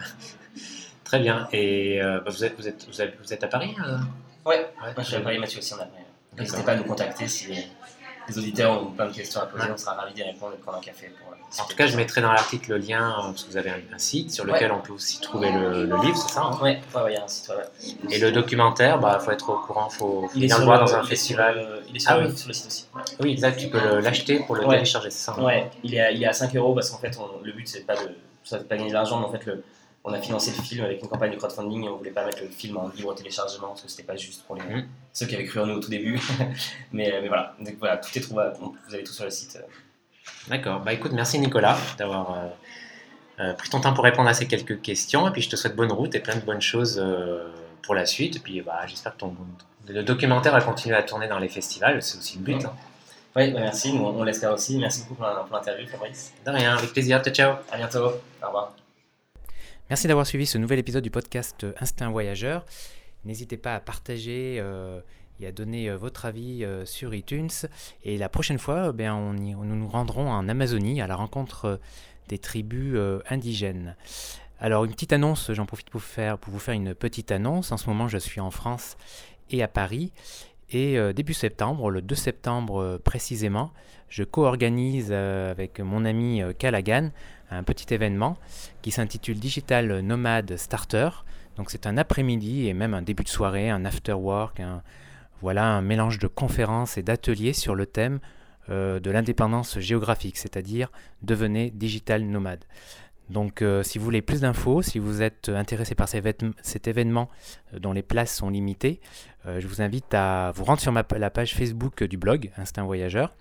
très 1.04 1.20
bien. 1.20 1.46
Et 1.52 2.00
bah, 2.02 2.24
vous, 2.26 2.44
êtes, 2.44 2.56
vous, 2.58 2.66
êtes, 2.66 2.88
vous, 3.22 3.32
êtes, 3.32 3.44
à 3.44 3.46
Paris 3.46 3.76
Ouais, 4.44 4.68
je 4.98 5.02
suis 5.02 5.14
à 5.14 5.20
Paris, 5.20 5.38
Mathieu 5.38 5.60
aussi 5.60 5.74
en 5.74 5.78
a 5.78 5.86
N'hésitez 6.36 6.62
pas 6.64 6.72
à 6.72 6.74
nous 6.74 6.84
contacter 6.84 7.28
si 7.28 7.52
les 8.30 8.38
auditeurs 8.38 8.82
ont 8.82 8.86
plein 8.86 9.06
de 9.06 9.12
questions 9.12 9.40
à 9.40 9.46
poser, 9.46 9.66
on 9.72 9.76
sera 9.76 9.94
ravis 9.94 10.14
d'y 10.14 10.22
répondre 10.22 10.52
et 10.54 10.56
de 10.56 10.62
prendre 10.62 10.78
un 10.78 10.80
café. 10.80 11.08
Pour, 11.08 11.62
en 11.64 11.68
tout 11.68 11.76
cas, 11.76 11.86
je 11.86 11.96
mettrai 11.96 12.20
dans 12.20 12.32
l'article 12.32 12.70
le 12.70 12.78
lien, 12.78 13.10
euh, 13.10 13.22
parce 13.30 13.44
que 13.44 13.50
vous 13.50 13.56
avez 13.56 13.70
un, 13.70 13.98
site 13.98 14.30
sur 14.30 14.44
lequel 14.44 14.70
on 14.72 14.80
peut 14.80 14.92
aussi 14.92 15.20
trouver 15.20 15.50
le, 15.50 15.84
livre, 16.02 16.16
c'est 16.16 16.32
ça 16.32 16.42
hein 16.42 16.58
Oui, 16.62 16.76
il 17.08 17.12
y 17.12 17.16
a 17.16 17.24
un 17.24 17.28
site. 17.28 17.52
Et 18.08 18.18
le 18.18 18.30
documentaire, 18.30 18.96
il 18.96 19.02
bah, 19.02 19.18
faut 19.18 19.32
être 19.32 19.50
au 19.50 19.58
courant, 19.58 19.88
il 19.90 19.96
faut, 19.96 20.30
il 20.34 20.48
le 20.48 20.64
voir 20.64 20.78
dans 20.78 20.94
un 20.94 21.02
festival. 21.02 21.82
il 21.88 21.96
est 21.96 21.98
sur, 21.98 22.12
ah, 22.12 22.20
le, 22.20 22.30
site 22.30 22.48
aussi. 22.66 22.86
Oui, 23.20 23.32
exact, 23.32 23.58
tu 23.58 23.68
peux 23.68 23.98
l'acheter 24.00 24.38
pour 24.40 24.56
le 24.56 24.66
télécharger, 24.66 25.10
c'est 25.10 25.24
ça 25.24 25.34
hein 25.36 25.42
Oui, 25.44 25.54
il, 25.82 25.94
est 25.94 26.00
à, 26.00 26.10
il 26.12 26.22
est 26.22 26.26
à 26.26 26.32
5 26.32 26.54
euros 26.56 26.74
parce 26.74 26.90
qu'en 26.90 26.98
fait, 26.98 27.16
le 27.42 27.52
but, 27.52 27.66
c'est 27.66 27.86
pas 27.86 27.96
de 27.96 28.64
gagner 28.68 28.88
de 28.88 28.94
l'argent, 28.94 29.18
mais 29.18 29.26
en 29.26 29.32
fait, 29.32 29.44
le, 29.46 29.62
on 30.04 30.12
a 30.12 30.20
financé 30.20 30.52
le 30.56 30.62
film 30.62 30.84
avec 30.84 31.02
une 31.02 31.08
campagne 31.08 31.30
de 31.30 31.36
crowdfunding 31.36 31.84
et 31.84 31.88
on 31.88 31.96
voulait 31.96 32.10
pas 32.10 32.24
mettre 32.24 32.42
le 32.42 32.48
film 32.48 32.78
en 32.78 32.88
libre 32.88 33.14
téléchargement 33.14 33.68
parce 33.68 33.82
que 33.82 33.88
c'était 33.88 34.02
pas 34.02 34.16
juste 34.16 34.44
pour 34.44 34.56
les, 34.56 34.62
mmh. 34.62 34.88
ceux 35.12 35.26
qui 35.26 35.34
avaient 35.34 35.44
cru 35.44 35.60
en 35.60 35.66
nous 35.66 35.74
au 35.74 35.80
tout 35.80 35.90
début. 35.90 36.18
mais, 36.92 37.12
mais, 37.20 37.28
voilà, 37.28 37.54
Donc, 37.60 37.76
voilà, 37.78 37.98
tout 37.98 38.16
est 38.16 38.22
trouvable, 38.22 38.56
vous 38.60 38.94
avez 38.94 39.04
tout 39.04 39.12
sur 39.12 39.24
le 39.24 39.30
site. 39.30 39.58
D'accord, 40.48 40.80
bah 40.80 40.92
écoute, 40.92 41.12
merci 41.12 41.38
Nicolas 41.38 41.76
d'avoir 41.98 42.32
euh, 42.32 42.48
euh, 43.40 43.52
pris 43.54 43.68
ton 43.68 43.80
temps 43.80 43.92
pour 43.92 44.04
répondre 44.04 44.28
à 44.28 44.34
ces 44.34 44.46
quelques 44.46 44.80
questions 44.80 45.28
et 45.28 45.32
puis 45.32 45.42
je 45.42 45.50
te 45.50 45.56
souhaite 45.56 45.76
bonne 45.76 45.92
route 45.92 46.14
et 46.14 46.20
plein 46.20 46.36
de 46.36 46.40
bonnes 46.40 46.62
choses 46.62 46.98
euh, 47.02 47.48
pour 47.82 47.94
la 47.94 48.06
suite. 48.06 48.36
Et 48.36 48.38
puis 48.40 48.60
bah, 48.62 48.80
j'espère 48.86 49.14
que 49.14 49.18
ton, 49.18 49.36
le 49.86 50.02
documentaire 50.02 50.52
va 50.52 50.62
continuer 50.62 50.96
à 50.96 51.02
tourner 51.02 51.28
dans 51.28 51.38
les 51.38 51.48
festivals, 51.48 52.02
c'est 52.02 52.18
aussi 52.18 52.38
le 52.38 52.44
but. 52.44 52.64
Hein. 52.64 52.72
Oui, 53.36 53.52
bah, 53.52 53.60
merci, 53.60 53.92
on, 53.94 54.18
on 54.18 54.22
l'espère 54.24 54.52
aussi. 54.52 54.78
Merci 54.78 55.02
beaucoup 55.02 55.14
pour 55.14 55.56
l'interview, 55.56 55.86
Fabrice. 55.86 56.32
De 56.44 56.50
rien, 56.50 56.76
avec 56.76 56.92
plaisir. 56.92 57.22
Ciao, 57.22 57.34
ciao. 57.34 57.54
À 57.70 57.76
bientôt. 57.76 58.12
Au 58.42 58.46
revoir. 58.46 58.72
Merci 59.90 60.06
d'avoir 60.06 60.24
suivi 60.24 60.46
ce 60.46 60.56
nouvel 60.56 60.78
épisode 60.78 61.02
du 61.02 61.10
podcast 61.10 61.66
Instinct 61.80 62.10
Voyageur. 62.10 62.64
N'hésitez 63.24 63.56
pas 63.56 63.74
à 63.74 63.80
partager 63.80 64.58
euh, 64.60 65.00
et 65.40 65.48
à 65.48 65.52
donner 65.52 65.90
euh, 65.90 65.96
votre 65.96 66.26
avis 66.26 66.64
euh, 66.64 66.86
sur 66.86 67.12
iTunes. 67.12 67.50
Et 68.04 68.16
la 68.16 68.28
prochaine 68.28 68.60
fois, 68.60 68.94
eh 68.96 69.08
nous 69.08 69.64
nous 69.64 69.88
rendrons 69.88 70.30
en 70.30 70.48
Amazonie 70.48 71.02
à 71.02 71.08
la 71.08 71.16
rencontre 71.16 71.80
des 72.28 72.38
tribus 72.38 72.96
indigènes. 73.28 73.96
Alors 74.60 74.84
une 74.84 74.92
petite 74.92 75.12
annonce, 75.12 75.50
j'en 75.52 75.66
profite 75.66 75.90
pour 75.90 76.00
vous 76.00 76.60
faire 76.60 76.74
une 76.74 76.94
petite 76.94 77.32
annonce. 77.32 77.72
En 77.72 77.76
ce 77.76 77.88
moment, 77.88 78.06
je 78.06 78.18
suis 78.18 78.40
en 78.40 78.52
France 78.52 78.96
et 79.50 79.60
à 79.60 79.66
Paris. 79.66 80.12
Et 80.72 80.98
début 81.14 81.34
septembre, 81.34 81.90
le 81.90 82.00
2 82.00 82.14
septembre 82.14 83.00
précisément, 83.02 83.72
je 84.08 84.22
co-organise 84.22 85.12
avec 85.12 85.80
mon 85.80 86.04
ami 86.04 86.42
Callaghan 86.58 87.10
un 87.50 87.62
petit 87.62 87.92
événement 87.92 88.36
qui 88.82 88.90
s'intitule 88.90 89.38
Digital 89.38 90.00
Nomad 90.00 90.56
Starter. 90.56 91.10
Donc 91.56 91.70
c'est 91.70 91.86
un 91.86 91.96
après-midi 91.98 92.68
et 92.68 92.74
même 92.74 92.94
un 92.94 93.02
début 93.02 93.24
de 93.24 93.28
soirée, 93.28 93.68
un 93.68 93.84
after 93.84 94.12
work, 94.12 94.60
un, 94.60 94.82
voilà 95.42 95.64
un 95.66 95.82
mélange 95.82 96.18
de 96.18 96.26
conférences 96.26 96.98
et 96.98 97.02
d'ateliers 97.02 97.52
sur 97.52 97.74
le 97.74 97.86
thème 97.86 98.20
euh, 98.68 99.00
de 99.00 99.10
l'indépendance 99.10 99.78
géographique, 99.78 100.36
c'est-à-dire 100.36 100.90
devenez 101.22 101.70
digital 101.70 102.22
nomade. 102.22 102.64
Donc 103.30 103.62
euh, 103.62 103.82
si 103.82 103.98
vous 103.98 104.04
voulez 104.04 104.22
plus 104.22 104.42
d'infos, 104.42 104.82
si 104.82 104.98
vous 104.98 105.22
êtes 105.22 105.48
intéressé 105.48 105.94
par 105.94 106.08
cet 106.08 106.88
événement 106.88 107.30
euh, 107.72 107.78
dont 107.78 107.92
les 107.92 108.02
places 108.02 108.34
sont 108.34 108.50
limitées, 108.50 109.00
je 109.46 109.66
vous 109.66 109.80
invite 109.80 110.12
à 110.12 110.52
vous 110.54 110.64
rendre 110.64 110.80
sur 110.80 110.92
la 110.92 111.30
page 111.30 111.54
Facebook 111.54 112.04
du 112.04 112.18
blog 112.18 112.50
Instinct 112.58 112.84
Voyageur 112.84 113.32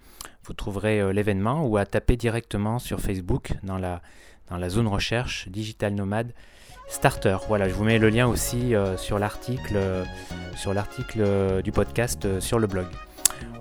vous 0.45 0.53
trouverez 0.53 0.99
euh, 0.99 1.13
l'événement 1.13 1.65
ou 1.65 1.77
à 1.77 1.85
taper 1.85 2.17
directement 2.17 2.79
sur 2.79 2.99
Facebook 2.99 3.53
dans 3.63 3.77
la, 3.77 4.01
dans 4.49 4.57
la 4.57 4.69
zone 4.69 4.87
recherche 4.87 5.47
Digital 5.49 5.93
Nomade 5.93 6.33
Starter. 6.87 7.37
Voilà, 7.47 7.69
je 7.69 7.73
vous 7.73 7.83
mets 7.83 7.99
le 7.99 8.09
lien 8.09 8.27
aussi 8.27 8.73
euh, 8.73 8.97
sur 8.97 9.19
l'article 9.19 9.75
euh, 9.75 10.03
sur 10.55 10.73
l'article 10.73 11.61
du 11.63 11.71
podcast 11.71 12.39
sur 12.39 12.59
le 12.59 12.67
blog. 12.67 12.87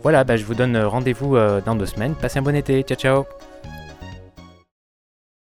Voilà, 0.02 0.24
bah, 0.24 0.36
je 0.36 0.44
vous 0.44 0.54
donne 0.54 0.76
rendez-vous 0.76 1.36
dans 1.36 1.76
deux 1.76 1.86
semaines. 1.86 2.16
Passez 2.16 2.40
un 2.40 2.42
bon 2.42 2.56
été. 2.56 2.82
Ciao 2.82 2.96
ciao 2.96 3.47